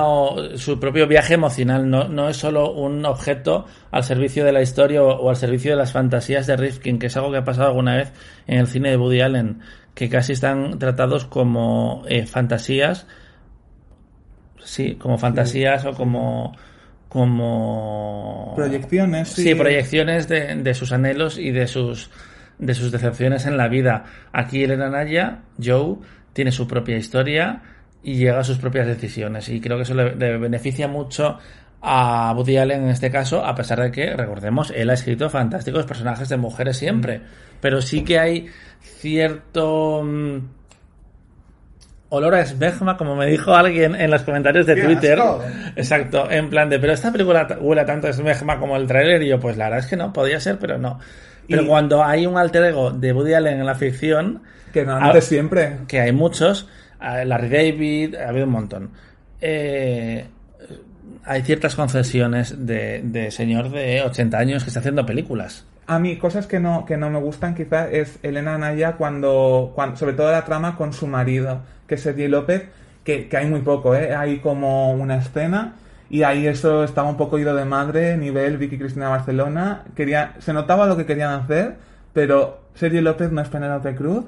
[0.56, 1.90] su propio viaje emocional.
[1.90, 5.72] No, no es solo un objeto al servicio de la historia o, o al servicio
[5.72, 8.14] de las fantasías de Rifkin, que es algo que ha pasado alguna vez
[8.48, 9.60] en el cine de Woody Allen,
[9.94, 13.06] que casi están tratados como eh, fantasías.
[14.64, 16.56] Sí, como fantasías o como
[17.10, 19.44] como Proyecciones, sí.
[19.44, 22.10] sí, proyecciones de, de sus anhelos y de sus
[22.58, 24.06] de sus decepciones en la vida.
[24.32, 25.98] Aquí Elena Naya, Joe,
[26.34, 27.62] tiene su propia historia
[28.04, 29.50] y llega a sus propias decisiones.
[29.50, 31.38] Y creo que eso le, le beneficia mucho
[31.82, 35.86] a Woody Allen en este caso, a pesar de que, recordemos, él ha escrito fantásticos
[35.86, 37.22] personajes de mujeres siempre.
[37.62, 38.48] Pero sí que hay
[38.82, 40.40] cierto mm,
[42.10, 45.20] olor a esmegma, como me dijo alguien en los comentarios de ¡Qué Twitter.
[45.76, 49.40] Exacto, en plan de, pero esta película huele tanto a como el tráiler y yo,
[49.40, 51.00] pues la verdad es que no, podía ser, pero no.
[51.48, 54.42] Pero Y- cuando hay un alter ego de Woody Allen en la ficción,
[54.74, 55.78] Que normalmente Ah, siempre.
[55.88, 56.68] que hay muchos,
[57.00, 58.90] Larry David, ha habido un montón.
[59.42, 60.26] Eh,
[61.24, 65.66] hay ciertas concesiones de, de señor de 80 años que está haciendo películas.
[65.88, 69.98] A mí, cosas que no, que no me gustan quizás es Elena Naya cuando, cuando,
[69.98, 72.64] sobre todo la trama con su marido, que es Sergi López,
[73.04, 74.16] que, que hay muy poco, ¿eh?
[74.16, 75.76] Hay como una escena
[76.10, 79.84] y ahí eso estaba un poco ido de madre, nivel Vicky Cristina Barcelona.
[79.96, 81.76] Quería, se notaba lo que querían hacer,
[82.14, 84.26] pero Sergi López no es Penélope Cruz.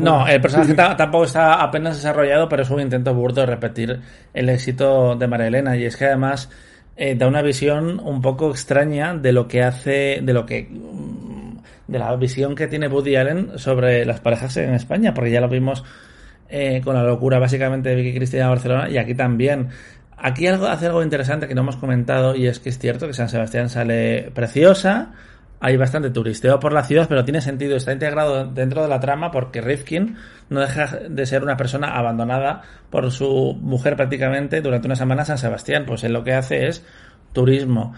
[0.00, 4.00] No, el personaje ta- tampoco está apenas desarrollado, pero es un intento burdo de repetir
[4.34, 5.76] el éxito de María Elena.
[5.78, 6.50] Y es que además
[6.96, 11.58] eh, da una visión un poco extraña de lo que hace, de lo que mm,
[11.86, 15.48] de la visión que tiene Woody Allen sobre las parejas en España, porque ya lo
[15.48, 15.82] vimos
[16.50, 19.68] eh, con la locura básicamente de Vicky Cristina Barcelona y aquí también.
[20.20, 23.14] Aquí algo, hace algo interesante que no hemos comentado y es que es cierto que
[23.14, 25.12] San Sebastián sale preciosa,
[25.60, 29.30] hay bastante turisteo por la ciudad, pero tiene sentido, está integrado dentro de la trama
[29.30, 30.16] porque Rifkin
[30.50, 35.38] no deja de ser una persona abandonada por su mujer prácticamente durante una semana San
[35.38, 35.84] Sebastián.
[35.86, 36.84] Pues él lo que hace es
[37.32, 37.94] turismo.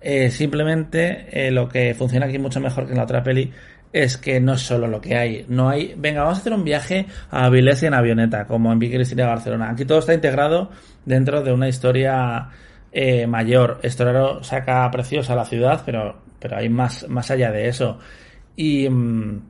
[0.00, 3.52] Eh, simplemente eh, lo que funciona aquí mucho mejor que en la otra peli
[3.92, 5.44] es que no es solo lo que hay.
[5.48, 8.94] No hay, venga, vamos a hacer un viaje a Avilés en avioneta, como en Vicky
[8.94, 9.70] Cristina de Barcelona.
[9.70, 10.70] Aquí todo está integrado
[11.04, 12.48] dentro de una historia
[12.90, 13.80] eh, mayor.
[13.82, 17.98] Estoraro saca preciosa la ciudad, pero, pero hay más, más allá de eso.
[18.56, 19.42] Y, mm,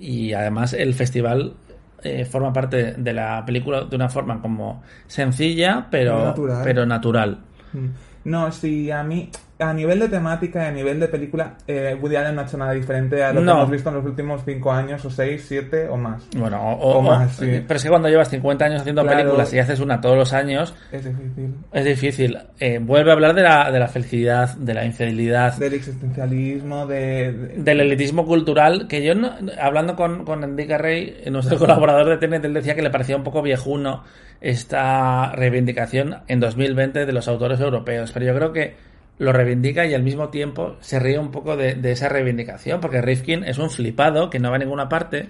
[0.00, 1.54] y además el festival
[2.02, 6.60] eh, forma parte de la película de una forma como sencilla, pero natural.
[6.64, 7.38] pero natural.
[7.72, 7.86] Mm.
[8.24, 9.30] No, sí, a mí,
[9.60, 12.56] a nivel de temática y a nivel de película, eh, Woody Allen no ha hecho
[12.56, 13.52] nada diferente a lo No.
[13.54, 16.28] que hemos visto en los últimos cinco años, o seis, siete o más.
[16.36, 17.64] Bueno, o, o- O más, o- sí.
[17.66, 19.18] pero es que cuando llevas 50 años haciendo Claro.
[19.18, 21.54] películas y haces una todos los años, Es difícil.
[21.72, 22.38] es difícil.
[22.60, 27.32] Eh, vuelve a hablar de la, de la felicidad, de la infidelidad, Del existencialismo, de...
[27.32, 32.18] de- del elitismo cultural, que yo, no- hablando con, con Enrique Rey, nuestro colaborador de
[32.18, 34.04] TNT, él decía que le parecía un poco viejuno
[34.40, 38.87] esta reivindicación en 2020 de los autores europeos, pero yo creo que
[39.18, 43.00] lo reivindica y al mismo tiempo se ríe un poco de, de esa reivindicación, porque
[43.02, 45.28] Rifkin es un flipado que no va a ninguna parte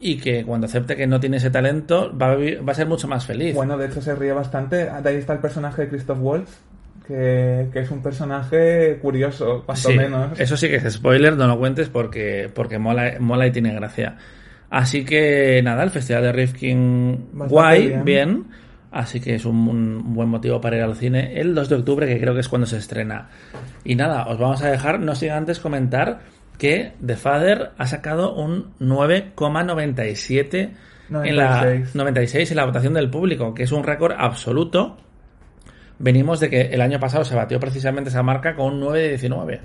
[0.00, 2.86] y que cuando acepte que no tiene ese talento va a, vivir- va a ser
[2.86, 3.54] mucho más feliz.
[3.54, 4.76] Bueno, de hecho se ríe bastante.
[4.86, 6.50] De ahí está el personaje de Christoph Waltz,
[7.06, 10.38] que, que es un personaje curioso, cuanto Sí, menos.
[10.40, 14.16] Eso sí que es spoiler, no lo cuentes porque, porque mola, mola y tiene gracia.
[14.70, 18.04] Así que nada, el festival de Rifkin Bastante guay, bien.
[18.04, 18.44] bien.
[18.94, 22.06] Así que es un, un buen motivo para ir al cine el 2 de octubre,
[22.06, 23.28] que creo que es cuando se estrena.
[23.84, 26.20] Y nada, os vamos a dejar, no sin antes comentar
[26.58, 30.70] que The Father ha sacado un 9,97
[31.10, 31.94] en la 96.
[31.96, 34.96] 96 en la votación del público, que es un récord absoluto.
[35.98, 39.08] Venimos de que el año pasado se batió precisamente esa marca con un 9 de
[39.08, 39.60] 19.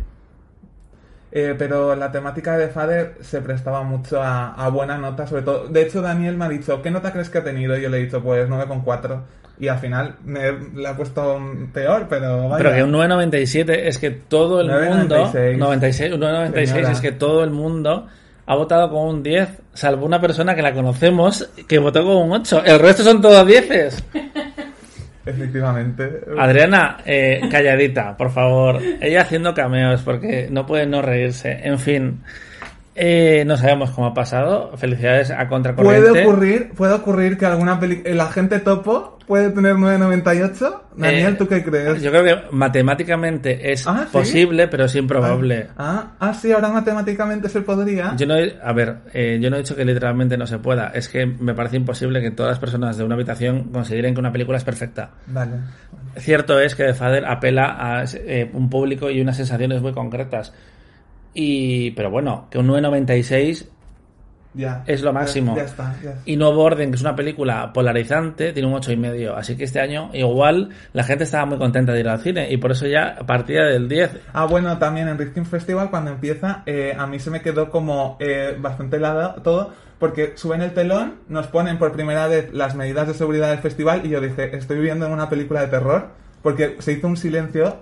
[1.32, 5.68] Eh, pero la temática de Father se prestaba mucho a, a buena nota, sobre todo.
[5.68, 7.78] De hecho, Daniel me ha dicho, ¿qué nota crees que ha tenido?
[7.78, 9.20] Y yo le he dicho, pues 9,4.
[9.60, 11.38] Y al final me le ha puesto
[11.74, 12.64] peor, pero vaya.
[12.64, 14.96] Pero que un 9.97 es que todo el 9,96.
[14.98, 15.32] mundo.
[15.60, 16.92] 96, un 9.96 Señora.
[16.92, 18.08] es que todo el mundo
[18.46, 22.32] ha votado con un 10, salvo una persona que la conocemos que votó con un
[22.32, 22.64] 8.
[22.66, 24.04] El resto son todos 10.
[25.30, 26.22] Efectivamente.
[26.38, 28.82] Adriana, eh, calladita, por favor.
[29.00, 31.60] Ella haciendo cameos porque no puede no reírse.
[31.64, 32.22] En fin.
[33.02, 34.76] Eh, no sabemos cómo ha pasado.
[34.76, 36.10] Felicidades a Contracorriente.
[36.10, 38.02] Puede ocurrir, puede ocurrir que alguna peli...
[38.04, 40.82] El agente topo puede tener 9,98.
[40.98, 42.02] Daniel, Eh, ¿tú qué crees?
[42.02, 44.10] Yo creo que matemáticamente es Ah, ¿sí?
[44.12, 45.68] posible, pero es improbable.
[45.78, 48.16] Ah, ah, sí, ahora matemáticamente se podría.
[48.18, 50.88] Yo no he, a ver, eh, yo no he dicho que literalmente no se pueda.
[50.94, 54.34] Es que me parece imposible que todas las personas de una habitación consideren que una
[54.34, 55.12] película es perfecta.
[55.28, 55.52] Vale.
[56.18, 60.54] Cierto es que The Father apela a eh, un público y unas sensaciones muy concretas.
[61.34, 63.68] Y, pero bueno, que un 9.96
[64.56, 64.84] Ya.
[64.88, 65.56] es lo máximo.
[65.56, 65.96] Ya, ya está.
[66.26, 69.36] Y Nuevo Orden, que es una película polarizante, tiene un ocho y medio.
[69.36, 72.58] Así que este año igual la gente estaba muy contenta de ir al cine y
[72.58, 74.12] por eso ya partía del 10.
[74.34, 78.18] Ah, bueno, también en Rifkin Festival cuando empieza, eh, a mí se me quedó como
[78.20, 83.08] eh, bastante helada todo, porque suben el telón, nos ponen por primera vez las medidas
[83.08, 86.08] de seguridad del festival y yo dije, estoy viviendo en una película de terror,
[86.42, 87.78] porque se hizo un silencio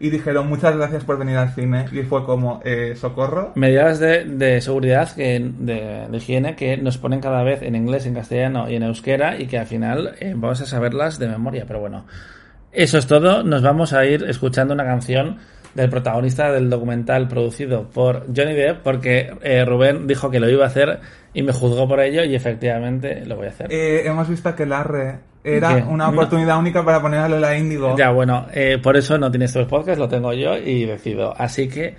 [0.00, 3.52] y dijeron muchas gracias por venir al cine y fue como, eh, socorro.
[3.54, 8.14] Medidas de, de seguridad, que, de, higiene, que nos ponen cada vez en inglés, en
[8.14, 11.64] castellano y en euskera y que al final eh, vamos a saberlas de memoria.
[11.66, 12.04] Pero bueno,
[12.72, 13.42] eso es todo.
[13.42, 15.38] Nos vamos a ir escuchando una canción
[15.82, 20.64] del protagonista del documental producido por Johnny Depp porque eh, Rubén dijo que lo iba
[20.64, 21.00] a hacer
[21.34, 23.68] y me juzgó por ello y efectivamente lo voy a hacer.
[23.72, 25.82] Eh, hemos visto que Larre era ¿Qué?
[25.82, 26.10] una No.
[26.12, 27.96] oportunidad única para poner a Lola Índigo.
[27.96, 31.32] Ya, bueno, eh, por eso no tienes estos podcasts, lo tengo yo y decido.
[31.38, 31.96] Así que,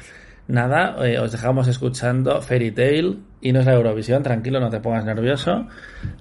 [0.47, 4.79] nada, eh, os dejamos escuchando Fairy Tail y no es la Eurovisión, tranquilo, no te
[4.81, 5.67] pongas nervioso.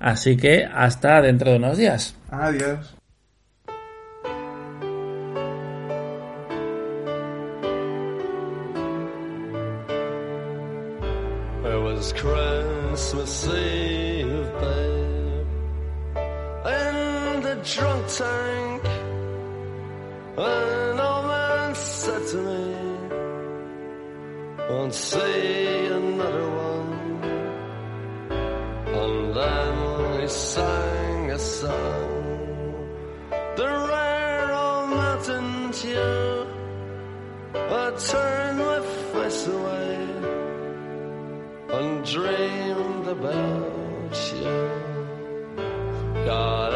[0.01, 2.17] Así que hasta dentro de unos días.
[2.31, 2.98] Adiós.
[11.99, 15.47] Was Christmas Eve, babe,
[16.79, 18.85] in the drunk tank.
[20.37, 22.67] An old man said to me,
[24.71, 26.93] "Won't see another one."
[29.03, 32.13] And then he sang a song,
[33.59, 36.47] the rare old mountain tune.
[37.83, 38.81] I turned my
[39.11, 40.08] face away
[42.13, 44.55] dreamed about you.
[46.25, 46.73] Got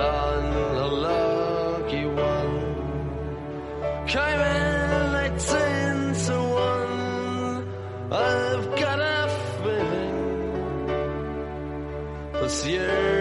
[1.07, 2.61] lucky one,
[4.07, 6.37] came in eighteen to
[6.69, 7.67] one.
[8.13, 9.29] I've got a
[9.63, 10.17] feeling
[12.35, 13.12] this year's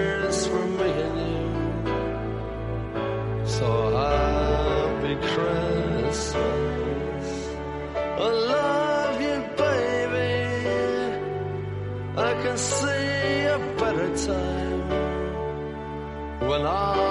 [12.44, 14.82] can see a better time
[16.48, 17.11] when all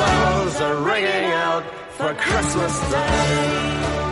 [0.00, 1.64] bells are ringing out
[1.96, 4.09] for Christmas Day.